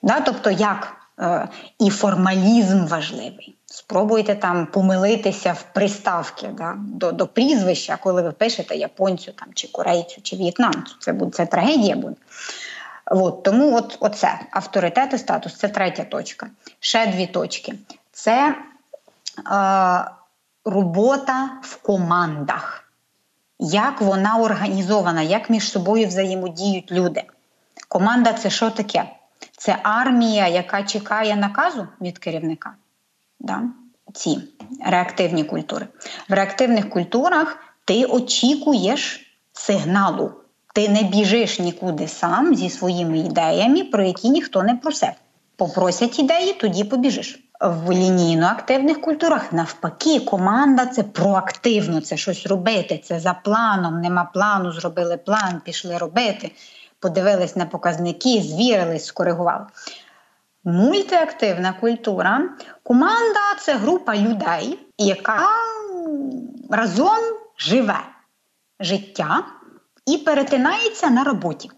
Да? 0.03 0.21
Тобто, 0.21 0.51
як 0.51 0.97
е, 1.21 1.49
і 1.79 1.90
формалізм 1.90 2.87
важливий. 2.87 3.56
Спробуйте 3.77 4.35
там 4.35 4.67
помилитися 4.67 5.53
в 5.53 5.62
приставки 5.62 6.49
да, 6.49 6.75
до 6.79 7.12
до 7.12 7.27
прізвища, 7.27 7.97
коли 7.97 8.23
ви 8.23 8.33
пишете 8.33 8.77
японцю 8.77 9.33
там, 9.33 9.49
чи 9.55 9.69
корейцю, 9.69 10.23
чи 10.23 10.37
в'єтнамцю. 10.37 10.95
Це 11.01 11.12
буде 11.12 11.31
це 11.37 11.47
трагедія 11.47 11.97
буде. 11.97 12.15
От, 13.07 13.43
Тому 13.43 13.77
от, 13.77 13.97
оце 14.01 14.41
авторитет 14.51 15.12
і 15.12 15.19
статус 15.19 15.55
це 15.57 15.69
третя 15.69 16.05
точка. 16.05 16.51
Ще 16.81 17.07
дві 17.07 17.27
точки. 17.27 17.75
Це 18.12 18.49
е, 18.49 18.55
робота 20.65 21.51
в 21.62 21.77
командах. 21.77 22.85
Як 23.59 24.01
вона 24.01 24.39
організована, 24.39 25.23
як 25.23 25.51
між 25.51 25.71
собою 25.71 26.07
взаємодіють 26.07 26.93
люди. 26.93 27.23
Команда 27.89 28.33
це 28.33 28.51
що 28.51 28.71
таке? 28.71 29.05
Це 29.57 29.79
армія, 29.83 30.49
яка 30.49 30.83
чекає 30.83 31.37
наказу 31.37 31.89
від 32.01 32.19
керівника 32.19 32.75
да, 33.40 33.62
ці 34.14 34.38
реактивні 34.87 35.44
культури. 35.44 35.87
В 36.29 36.33
реактивних 36.33 36.90
культурах 36.90 37.57
ти 37.85 38.05
очікуєш 38.05 39.20
сигналу. 39.53 40.33
Ти 40.75 40.88
не 40.88 41.03
біжиш 41.03 41.59
нікуди 41.59 42.09
сам 42.09 42.55
зі 42.55 42.70
своїми 42.70 43.18
ідеями, 43.18 43.85
про 43.85 44.05
які 44.05 44.31
ніхто 44.31 44.62
не 44.62 44.75
просив. 44.75 45.12
Попросять 45.57 46.18
ідеї, 46.18 46.53
тоді 46.53 46.85
побіжиш. 46.85 47.42
В 47.61 47.90
лінійно-активних 47.90 49.01
культурах 49.01 49.53
навпаки, 49.53 50.20
команда 50.20 50.87
це 50.87 51.03
проактивно, 51.03 52.01
це 52.01 52.16
щось 52.16 52.46
робити. 52.46 53.01
Це 53.05 53.20
за 53.20 53.35
планом, 53.35 54.01
нема 54.01 54.31
плану, 54.35 54.72
зробили 54.72 55.16
план, 55.16 55.61
пішли 55.64 55.99
робити, 55.99 56.51
подивились 57.01 57.57
на 57.57 57.66
показники, 57.66 58.42
звірились, 58.42 59.05
скоригували. 59.05 59.64
Мультиактивна 60.66 61.72
культура. 61.72 62.42
Команда 62.83 63.40
це 63.61 63.74
група 63.74 64.16
людей, 64.16 64.79
яка 64.98 65.38
разом 66.70 67.18
живе 67.59 68.00
життя 68.81 69.44
і 70.07 70.18
перетинається 70.18 71.11
на 71.11 71.24
роботі. 71.24 71.70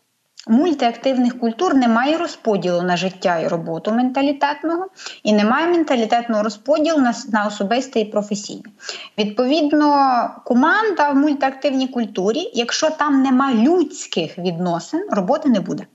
Мультиактивних 0.46 1.40
культур 1.40 1.74
немає 1.74 2.18
розподілу 2.18 2.82
на 2.82 2.96
життя 2.96 3.38
і 3.38 3.48
роботу 3.48 3.92
менталітетного, 3.92 4.86
і 5.22 5.32
немає 5.32 5.66
менталітетного 5.66 6.42
розподілу 6.42 6.98
на 6.98 7.14
на 7.32 7.46
особисте 7.46 8.00
і 8.00 8.04
професійне. 8.04 8.70
Відповідно, 9.18 10.30
команда 10.44 11.10
в 11.10 11.16
мультиактивній 11.16 11.88
культурі, 11.88 12.50
якщо 12.54 12.90
там 12.90 13.22
нема 13.22 13.54
людських 13.54 14.38
відносин, 14.38 15.08
роботи 15.10 15.48
не 15.48 15.60
буде. 15.60 15.86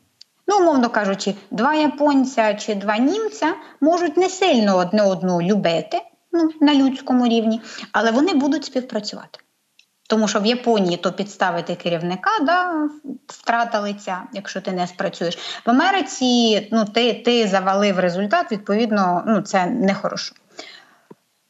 Ну, 0.54 0.60
умовно 0.60 0.90
кажучи, 0.90 1.36
два 1.52 1.74
японця 1.74 2.54
чи 2.54 2.76
два 2.76 2.98
німця 2.98 3.56
можуть 3.82 4.18
не 4.18 4.30
сильно 4.30 4.78
одне 4.78 5.04
одну 5.04 5.42
любити 5.42 6.02
ну, 6.32 6.50
на 6.62 6.76
людському 6.76 7.28
рівні, 7.28 7.62
але 7.92 8.12
вони 8.12 8.34
будуть 8.34 8.66
співпрацювати. 8.66 9.40
Тому 10.10 10.28
що 10.28 10.40
в 10.40 10.46
Японії 10.46 10.98
то 10.98 11.12
підставити 11.12 11.76
керівника, 11.76 12.30
да, 12.42 12.90
втрата 13.28 13.80
лиця, 13.80 14.24
якщо 14.34 14.62
ти 14.62 14.72
не 14.72 14.88
спрацюєш. 14.88 15.38
В 15.66 15.70
Америці 15.70 16.68
ну, 16.72 16.86
ти 16.86 17.14
ти 17.14 17.48
завалив 17.48 18.00
результат, 18.00 18.52
відповідно, 18.52 19.24
ну, 19.28 19.42
це 19.42 19.66
нехорошо. 19.66 20.36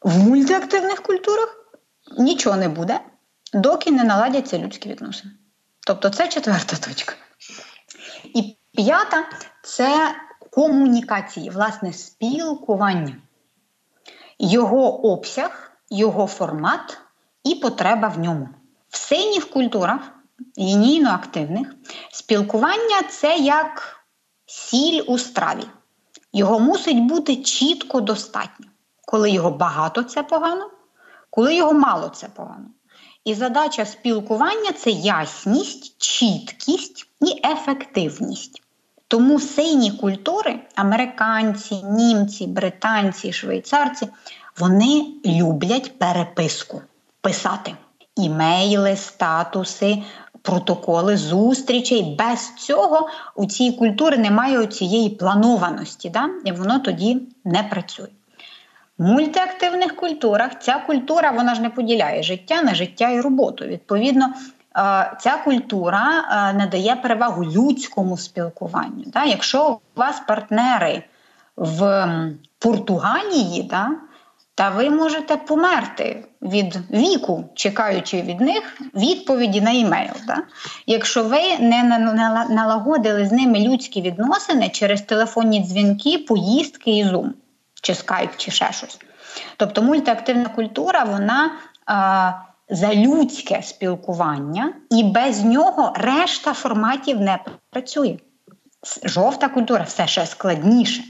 В 0.01 0.17
мультиактивних 0.19 1.01
культурах 1.01 1.57
нічого 2.17 2.55
не 2.55 2.69
буде, 2.69 2.99
доки 3.53 3.91
не 3.91 4.03
наладяться 4.03 4.57
людські 4.57 4.89
відносини. 4.89 5.33
Тобто 5.87 6.09
це 6.09 6.27
четверта 6.27 6.75
точка. 6.75 7.13
І 8.23 8.57
П'ята 8.75 9.25
це 9.63 10.15
комунікації, 10.51 11.49
власне, 11.49 11.93
спілкування, 11.93 13.15
його 14.39 15.11
обсяг, 15.11 15.71
його 15.89 16.27
формат 16.27 16.97
і 17.43 17.55
потреба 17.55 18.07
в 18.07 18.19
ньому. 18.19 18.49
В 18.89 18.97
синіх 18.97 19.49
культурах, 19.49 19.99
лінійно-активних, 20.57 21.75
спілкування 22.11 23.01
це 23.09 23.37
як 23.37 24.03
сіль 24.45 25.03
у 25.07 25.17
страві. 25.17 25.63
Його 26.33 26.59
мусить 26.59 26.99
бути 26.99 27.35
чітко 27.35 28.01
достатньо. 28.01 28.65
Коли 29.05 29.31
його 29.31 29.51
багато, 29.51 30.03
це 30.03 30.23
погано, 30.23 30.71
коли 31.29 31.55
його 31.55 31.73
мало, 31.73 32.09
це 32.09 32.27
погано. 32.27 32.65
І 33.25 33.33
задача 33.33 33.85
спілкування 33.85 34.71
це 34.71 34.89
ясність, 34.89 35.95
чіткість 35.97 37.07
і 37.21 37.41
ефективність. 37.43 38.62
Тому 39.07 39.39
сині 39.39 39.91
культури 39.91 40.59
американці, 40.75 41.83
німці, 41.83 42.47
британці, 42.47 43.33
швейцарці, 43.33 44.07
вони 44.57 45.05
люблять 45.25 45.99
переписку 45.99 46.81
писати 47.21 47.75
імейли, 48.15 48.95
статуси, 48.95 50.03
протоколи 50.41 51.17
зустрічей. 51.17 52.15
Без 52.19 52.55
цього 52.55 53.09
у 53.35 53.45
цій 53.45 53.71
культурі 53.71 54.17
немає 54.17 54.67
цієї 54.67 55.09
планованості, 55.09 56.09
да? 56.09 56.29
і 56.45 56.51
воно 56.51 56.79
тоді 56.79 57.21
не 57.45 57.63
працює. 57.63 58.07
В 58.97 59.03
мультиактивних 59.03 59.95
культурах 59.95 60.51
ця 60.59 60.83
культура 60.87 61.31
вона 61.31 61.55
ж 61.55 61.61
не 61.61 61.69
поділяє 61.69 62.23
життя 62.23 62.61
на 62.61 62.75
життя 62.75 63.09
і 63.09 63.21
роботу. 63.21 63.65
Відповідно, 63.65 64.33
ця 65.19 65.37
культура 65.43 66.23
надає 66.53 66.95
перевагу 66.95 67.45
людському 67.45 68.17
спілкуванню. 68.17 69.03
Якщо 69.25 69.69
у 69.69 69.99
вас 69.99 70.21
партнери 70.27 71.03
в 71.57 72.07
Португалії, 72.59 73.71
Та 74.55 74.69
ви 74.69 74.89
можете 74.89 75.37
померти 75.37 76.25
від 76.41 76.79
віку, 76.91 77.45
чекаючи 77.55 78.21
від 78.21 78.41
них 78.41 78.81
відповіді 78.95 79.61
на 79.61 79.71
імейл. 79.71 80.13
Да? 80.27 80.37
Якщо 80.85 81.23
ви 81.23 81.57
не 81.59 81.83
налагодили 82.49 83.25
з 83.25 83.31
ними 83.31 83.59
людські 83.59 84.01
відносини 84.01 84.69
через 84.69 85.01
телефонні 85.01 85.59
дзвінки, 85.59 86.17
поїздки 86.17 86.91
і 86.91 87.05
Zoom, 87.05 87.29
чи 87.81 87.95
скайп, 87.95 88.31
чи 88.37 88.51
ще 88.51 88.71
щось. 88.71 88.99
Тобто 89.57 89.81
мультиактивна 89.81 90.49
культура, 90.49 91.03
вона 91.03 91.51
а, 91.85 92.31
за 92.69 92.95
людське 92.95 93.61
спілкування, 93.63 94.73
і 94.89 95.03
без 95.03 95.43
нього 95.43 95.93
решта 95.95 96.53
форматів 96.53 97.21
не 97.21 97.39
працює. 97.69 98.17
Жовта 99.03 99.49
культура 99.49 99.83
все 99.83 100.07
ще 100.07 100.25
складніше, 100.25 101.03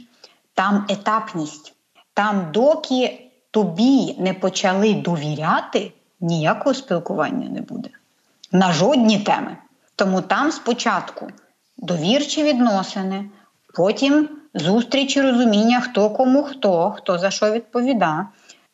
там 0.53 0.85
етапність. 0.89 1.73
Там, 2.13 2.51
доки 2.51 3.31
тобі 3.51 4.15
не 4.19 4.33
почали 4.33 4.93
довіряти, 4.93 5.91
ніякого 6.19 6.73
спілкування 6.73 7.49
не 7.49 7.61
буде. 7.61 7.89
На 8.51 8.73
жодні 8.73 9.19
теми. 9.19 9.57
Тому 9.95 10.21
там 10.21 10.51
спочатку 10.51 11.27
довірчі 11.77 12.43
відносини, 12.43 13.29
потім 13.73 14.29
зустрічі 14.53 15.21
розуміння, 15.21 15.81
хто 15.81 16.09
кому 16.09 16.43
хто, 16.43 16.91
хто 16.91 17.17
за 17.17 17.31
що 17.31 17.51
відповідає. 17.51 18.25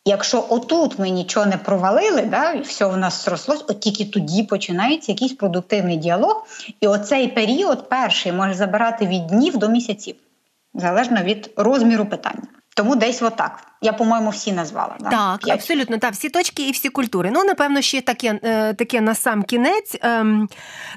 Якщо 0.04 0.46
отут 0.48 0.98
ми 0.98 1.10
нічого 1.10 1.46
не 1.46 1.56
провалили, 1.56 2.22
да, 2.22 2.52
і 2.52 2.60
все 2.60 2.86
в 2.86 2.96
нас 2.96 3.24
зрослось, 3.24 3.64
от 3.68 3.80
тільки 3.80 4.04
тоді 4.04 4.42
починається 4.42 5.12
якийсь 5.12 5.32
продуктивний 5.32 5.96
діалог. 5.96 6.46
І 6.80 6.86
оцей 6.86 7.28
період 7.28 7.88
перший 7.88 8.32
може 8.32 8.54
забирати 8.54 9.06
від 9.06 9.26
днів 9.26 9.56
до 9.56 9.68
місяців, 9.68 10.16
залежно 10.74 11.22
від 11.22 11.50
розміру 11.56 12.06
питання. 12.06 12.59
Тому 12.74 12.96
десь 12.96 13.22
отак. 13.22 13.66
Я, 13.82 13.92
по-моєму, 13.92 14.30
всі 14.30 14.52
назвала. 14.52 14.96
Да? 15.00 15.10
Так, 15.10 15.40
П'ять. 15.40 15.54
абсолютно, 15.54 15.98
так, 15.98 16.12
всі 16.12 16.28
точки 16.28 16.68
і 16.68 16.72
всі 16.72 16.88
культури. 16.88 17.30
Ну, 17.32 17.44
напевно, 17.44 17.80
ще 17.80 18.00
таке 18.00 18.40
е, 18.42 18.74
таке 18.74 19.00
на 19.00 19.14
сам 19.14 19.42
кінець. 19.42 19.96
Ем, 20.02 20.48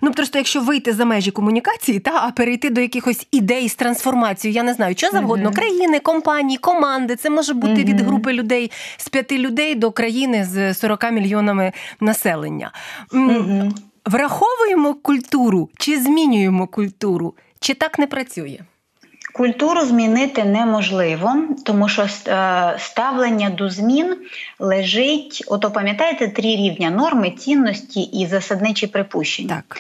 ну, 0.02 0.12
просто 0.12 0.38
якщо 0.38 0.62
вийти 0.62 0.94
за 0.94 1.06
межі 1.06 1.32
комунікації, 1.32 2.00
та, 2.00 2.12
а 2.28 2.32
перейти 2.32 2.70
до 2.70 2.82
якихось 2.82 3.28
ідей 3.32 3.70
з 3.70 3.76
трансформацією, 3.76 4.56
я 4.56 4.64
не 4.64 4.74
знаю, 4.74 4.96
що 4.98 5.10
завгодно, 5.10 5.50
uh 5.50 5.56
країни, 5.56 6.00
компанії, 6.00 6.58
команди. 6.58 7.16
Це 7.16 7.30
може 7.30 7.54
бути 7.54 7.74
uh 7.74 7.86
від 7.86 8.02
групи 8.02 8.34
людей 8.34 8.72
з 8.98 9.10
п'яти 9.10 9.38
людей 9.38 9.76
до 9.76 9.92
країни 9.92 10.46
з 10.46 10.74
40 10.74 11.12
мільйонами 11.12 11.72
населення. 12.00 12.72
uh 13.12 13.72
Враховуємо 14.06 14.94
культуру 14.94 15.70
чи 15.78 16.00
змінюємо 16.00 16.68
культуру, 16.68 17.34
чи 17.60 17.74
так 17.74 18.00
не 18.00 18.08
працює? 18.08 18.60
Культуру 19.34 19.82
змінити 19.82 20.44
неможливо, 20.44 21.36
тому 21.66 21.90
що 21.90 22.02
е, 22.02 22.08
ставлення 22.80 23.50
до 23.50 23.70
змін 23.70 24.18
лежить, 24.60 25.44
ото 25.48 25.72
пам'ятаєте, 25.72 26.28
три 26.28 26.56
рівня 26.56 26.90
норми, 26.90 27.32
цінності 27.32 28.02
і 28.02 28.28
засадничі 28.28 28.88
припущення. 28.88 29.64
Так. 29.70 29.78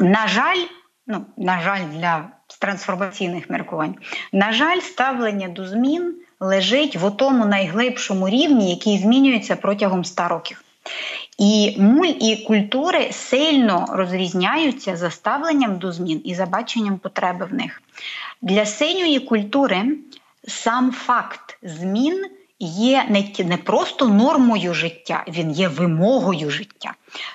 На 0.00 0.28
жаль, 0.28 0.64
ну 1.06 1.24
на 1.36 1.60
жаль, 1.60 1.80
для 1.94 2.24
трансформаційних 2.60 3.50
міркувань, 3.50 3.94
на 4.32 4.52
жаль, 4.52 4.80
ставлення 4.80 5.48
до 5.48 5.66
змін 5.66 6.14
лежить 6.40 6.96
в 6.96 7.10
тому 7.10 7.46
найглибшому 7.46 8.28
рівні, 8.28 8.70
який 8.70 8.98
змінюється 8.98 9.56
протягом 9.56 10.00
ста 10.00 10.28
років. 10.28 10.62
І 11.38 11.76
муль 11.78 12.12
і 12.20 12.44
культури 12.46 13.08
сильно 13.12 13.86
розрізняються 13.88 14.96
за 14.96 15.10
ставленням 15.10 15.78
до 15.78 15.92
змін 15.92 16.20
і 16.24 16.34
за 16.34 16.46
баченням 16.46 16.98
потреби 16.98 17.48
в 17.50 17.54
них. 17.54 17.82
Для 18.42 18.66
синьої 18.66 19.20
культури 19.20 19.84
сам 20.48 20.92
факт 20.92 21.58
змін 21.62 22.26
є 22.58 23.04
не 23.08 23.44
не 23.44 23.56
просто 23.56 24.08
нормою 24.08 24.74
життя, 24.74 25.24
він 25.28 25.50
є 25.50 25.68
вимогою 25.68 26.50
життя. 26.50 26.94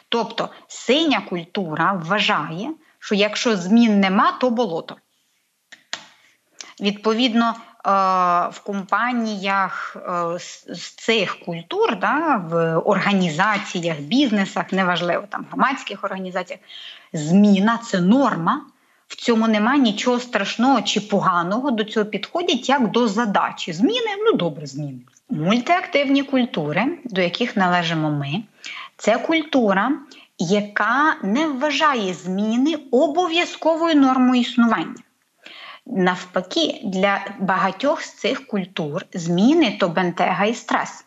Тобто 0.09 0.49
синя 0.67 1.21
культура 1.21 1.93
вважає, 1.93 2.69
що 2.99 3.15
якщо 3.15 3.57
змін 3.57 3.99
нема, 3.99 4.31
то 4.31 4.49
болото. 4.49 4.95
Відповідно, 6.79 7.55
Е, 7.85 7.89
в 8.49 8.59
компаніях 8.59 9.97
е, 9.97 10.39
з 10.75 10.91
цих 10.91 11.39
культур, 11.39 11.99
да, 11.99 12.37
в 12.49 12.77
організаціях, 12.77 13.99
бізнесах, 13.99 14.71
неважливо 14.71 15.23
там 15.29 15.45
громадських 15.51 16.03
організаціях, 16.03 16.59
зміна 17.13 17.77
це 17.77 18.01
норма. 18.01 18.61
В 19.13 19.15
цьому 19.15 19.47
немає 19.47 19.79
нічого 19.79 20.19
страшного 20.19 20.81
чи 20.81 21.01
поганого 21.01 21.71
до 21.71 21.83
цього 21.83 22.05
підходять 22.05 22.69
як 22.69 22.91
до 22.91 23.07
задачі. 23.07 23.73
Зміни 23.73 24.09
ну 24.25 24.33
добре, 24.33 24.65
зміни. 24.65 24.99
Мультиактивні 25.29 26.23
культури, 26.23 26.97
до 27.05 27.21
яких 27.21 27.57
належимо 27.57 28.11
ми, 28.11 28.43
це 28.97 29.17
культура, 29.17 29.91
яка 30.37 31.15
не 31.23 31.47
вважає 31.47 32.13
зміни 32.13 32.75
обов'язковою 32.91 33.95
нормою 33.95 34.41
існування. 34.41 34.95
Навпаки, 35.85 36.81
для 36.83 37.25
багатьох 37.39 38.01
з 38.01 38.13
цих 38.13 38.47
культур 38.47 39.05
зміни 39.13 39.77
то 39.79 39.89
бентега 39.89 40.45
і 40.45 40.53
стрес. 40.53 41.05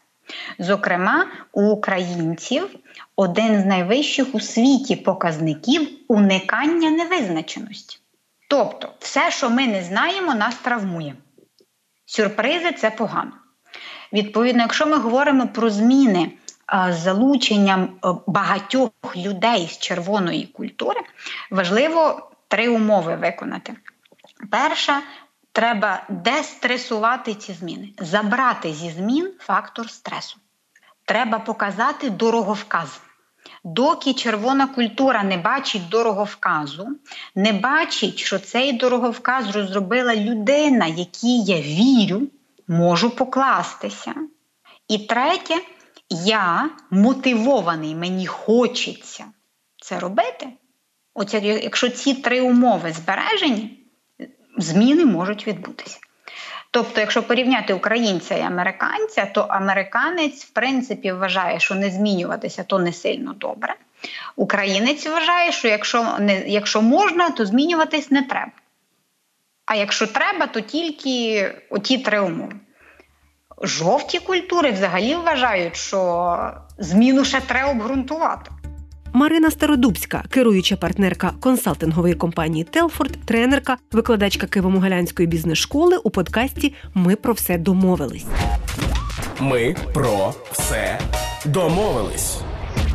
Зокрема, 0.59 1.27
у 1.53 1.63
українців 1.63 2.69
один 3.17 3.63
з 3.63 3.67
найвищих 3.67 4.35
у 4.35 4.41
світі 4.41 4.97
показників 4.97 5.89
уникання 6.09 6.91
невизначеності. 6.91 7.99
Тобто, 8.49 8.93
все, 8.99 9.31
що 9.31 9.51
ми 9.51 9.67
не 9.67 9.83
знаємо, 9.83 10.35
нас 10.35 10.55
травмує. 10.55 11.15
Сюрпризи 12.07 12.73
це 12.73 12.91
погано. 12.91 13.33
Відповідно, 14.13 14.63
якщо 14.63 14.87
ми 14.87 14.97
говоримо 14.97 15.49
про 15.49 15.71
зміни 15.71 16.31
з 16.91 16.97
залученням 16.99 17.89
багатьох 18.27 18.91
людей 19.17 19.69
з 19.73 19.79
червоної 19.79 20.47
культури, 20.47 21.01
важливо 21.51 22.31
три 22.49 22.69
умови 22.69 23.17
виконати. 23.17 23.75
Перша, 24.51 25.03
треба 25.57 26.03
дестресувати 26.09 27.35
ці 27.35 27.53
зміни, 27.53 27.89
забрати 27.99 28.73
зі 28.73 28.91
змін 28.91 29.33
фактор 29.39 29.91
стресу. 29.91 30.39
Треба 31.05 31.39
показати 31.39 32.11
дороговказ. 32.11 33.01
Доки 33.65 34.15
червона 34.15 34.67
культура 34.67 35.23
не 35.23 35.37
бачить 35.37 35.89
дороговказу, 35.89 36.89
не 37.35 37.53
бачить, 37.53 38.19
що 38.19 38.39
цей 38.39 38.73
дороговказ 38.73 39.57
розробила 39.57 40.17
людина, 40.17 40.87
якій 40.87 41.43
я 41.43 41.61
вірю, 41.61 42.23
можу 42.69 43.11
покластися. 43.11 44.15
І 44.89 44.99
третє, 44.99 45.55
я 46.11 46.71
мотивований, 46.91 47.95
мені 47.95 48.27
хочеться 48.27 49.25
це 49.83 49.99
робити. 49.99 50.49
Оце, 51.15 51.39
якщо 51.39 51.89
ці 51.89 52.15
три 52.15 52.41
умови 52.41 52.93
збережені, 52.93 53.86
зміни 54.57 55.05
можуть 55.05 55.47
відбутися. 55.47 55.99
Тобто, 56.71 57.01
якщо 57.01 57.23
порівняти 57.23 57.75
українця 57.75 58.35
і 58.35 58.41
американця, 58.41 59.27
то 59.27 59.41
американець, 59.41 60.45
в 60.45 60.51
принципі, 60.51 61.13
вважає, 61.13 61.61
що 61.61 61.75
не 61.75 61.91
змінюватися 61.91 62.63
то 62.63 62.79
не 62.79 62.93
сильно 62.93 63.33
добре. 63.33 63.75
Українець 64.37 65.07
вважає, 65.07 65.53
що 65.53 65.69
якщо 65.69 66.17
не, 66.19 66.41
якщо 66.41 66.83
можна, 66.83 67.31
то 67.31 67.47
змінюватись 67.47 68.11
не 68.11 68.23
треба. 68.23 68.53
А 69.67 69.75
якщо 69.75 70.07
треба, 70.07 70.47
то 70.47 70.61
тільки 70.61 71.53
оті 71.71 71.99
три 71.99 72.21
умови. 72.21 72.53
Жовті 73.63 74.19
культури 74.19 74.71
взагалі 74.71 75.15
вважають, 75.15 75.77
що 75.77 76.53
зміну 76.79 77.25
ще 77.25 77.41
треба 77.41 77.71
обґрунтувати. 77.71 78.51
Марина 79.17 79.51
Стародубська, 79.51 80.25
керуюча 80.31 80.77
партнерка 80.77 81.33
консалтингової 81.41 82.15
компанії 82.15 82.65
Телфорд, 82.65 83.19
тренерка, 83.25 83.77
викладачка 83.93 84.47
Києво-Могилянської 84.47 85.27
бізнес-школи 85.27 85.97
у 85.97 86.11
подкасті 86.11 86.75
Ми 86.95 87.17
про 87.17 87.33
все 87.33 87.59
домовились. 87.59 88.27
Ми 89.41 89.77
про 89.95 90.35
все 90.53 90.99
домовились. 91.45 92.41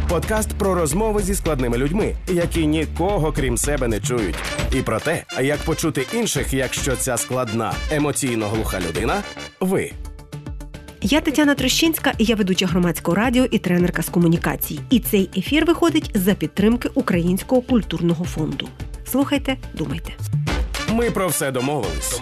Подкаст 0.10 0.50
про 0.54 0.76
розмови 0.76 1.22
зі 1.22 1.36
складними 1.36 1.78
людьми, 1.78 2.16
які 2.28 2.68
нікого 2.68 3.32
крім 3.32 3.58
себе 3.58 3.88
не 3.88 4.00
чують, 4.00 4.36
і 4.76 4.82
про 4.82 5.00
те, 5.00 5.24
як 5.42 5.60
почути 5.60 6.06
інших, 6.14 6.54
якщо 6.54 6.96
ця 6.96 7.18
складна 7.18 7.74
емоційно 7.92 8.48
глуха 8.48 8.80
людина 8.80 9.24
ви. 9.60 9.92
Я 11.04 11.22
Тетяна 11.22 11.56
Трощинська, 11.56 12.14
я 12.20 12.36
ведуча 12.36 12.66
громадського 12.66 13.16
радіо 13.16 13.46
і 13.52 13.60
тренерка 13.60 14.02
з 14.02 14.10
комунікацій. 14.10 14.80
І 14.90 15.00
цей 15.00 15.30
ефір 15.38 15.66
виходить 15.66 16.12
за 16.14 16.34
підтримки 16.34 16.90
Українського 16.94 17.62
культурного 17.62 18.26
фонду. 18.26 18.68
Слухайте, 19.06 19.58
думайте. 19.74 20.14
Ми 20.90 21.12
про 21.12 21.28
все 21.28 21.52
домовились. 21.52 22.22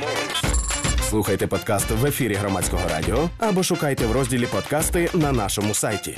Слухайте 1.10 1.48
подкаст 1.48 1.92
в 1.92 2.06
ефірі 2.06 2.34
громадського 2.34 2.84
радіо 2.90 3.30
або 3.40 3.64
шукайте 3.64 4.06
в 4.06 4.12
розділі 4.12 4.46
подкасти 4.46 5.10
на 5.14 5.32
нашому 5.32 5.74
сайті. 5.74 6.18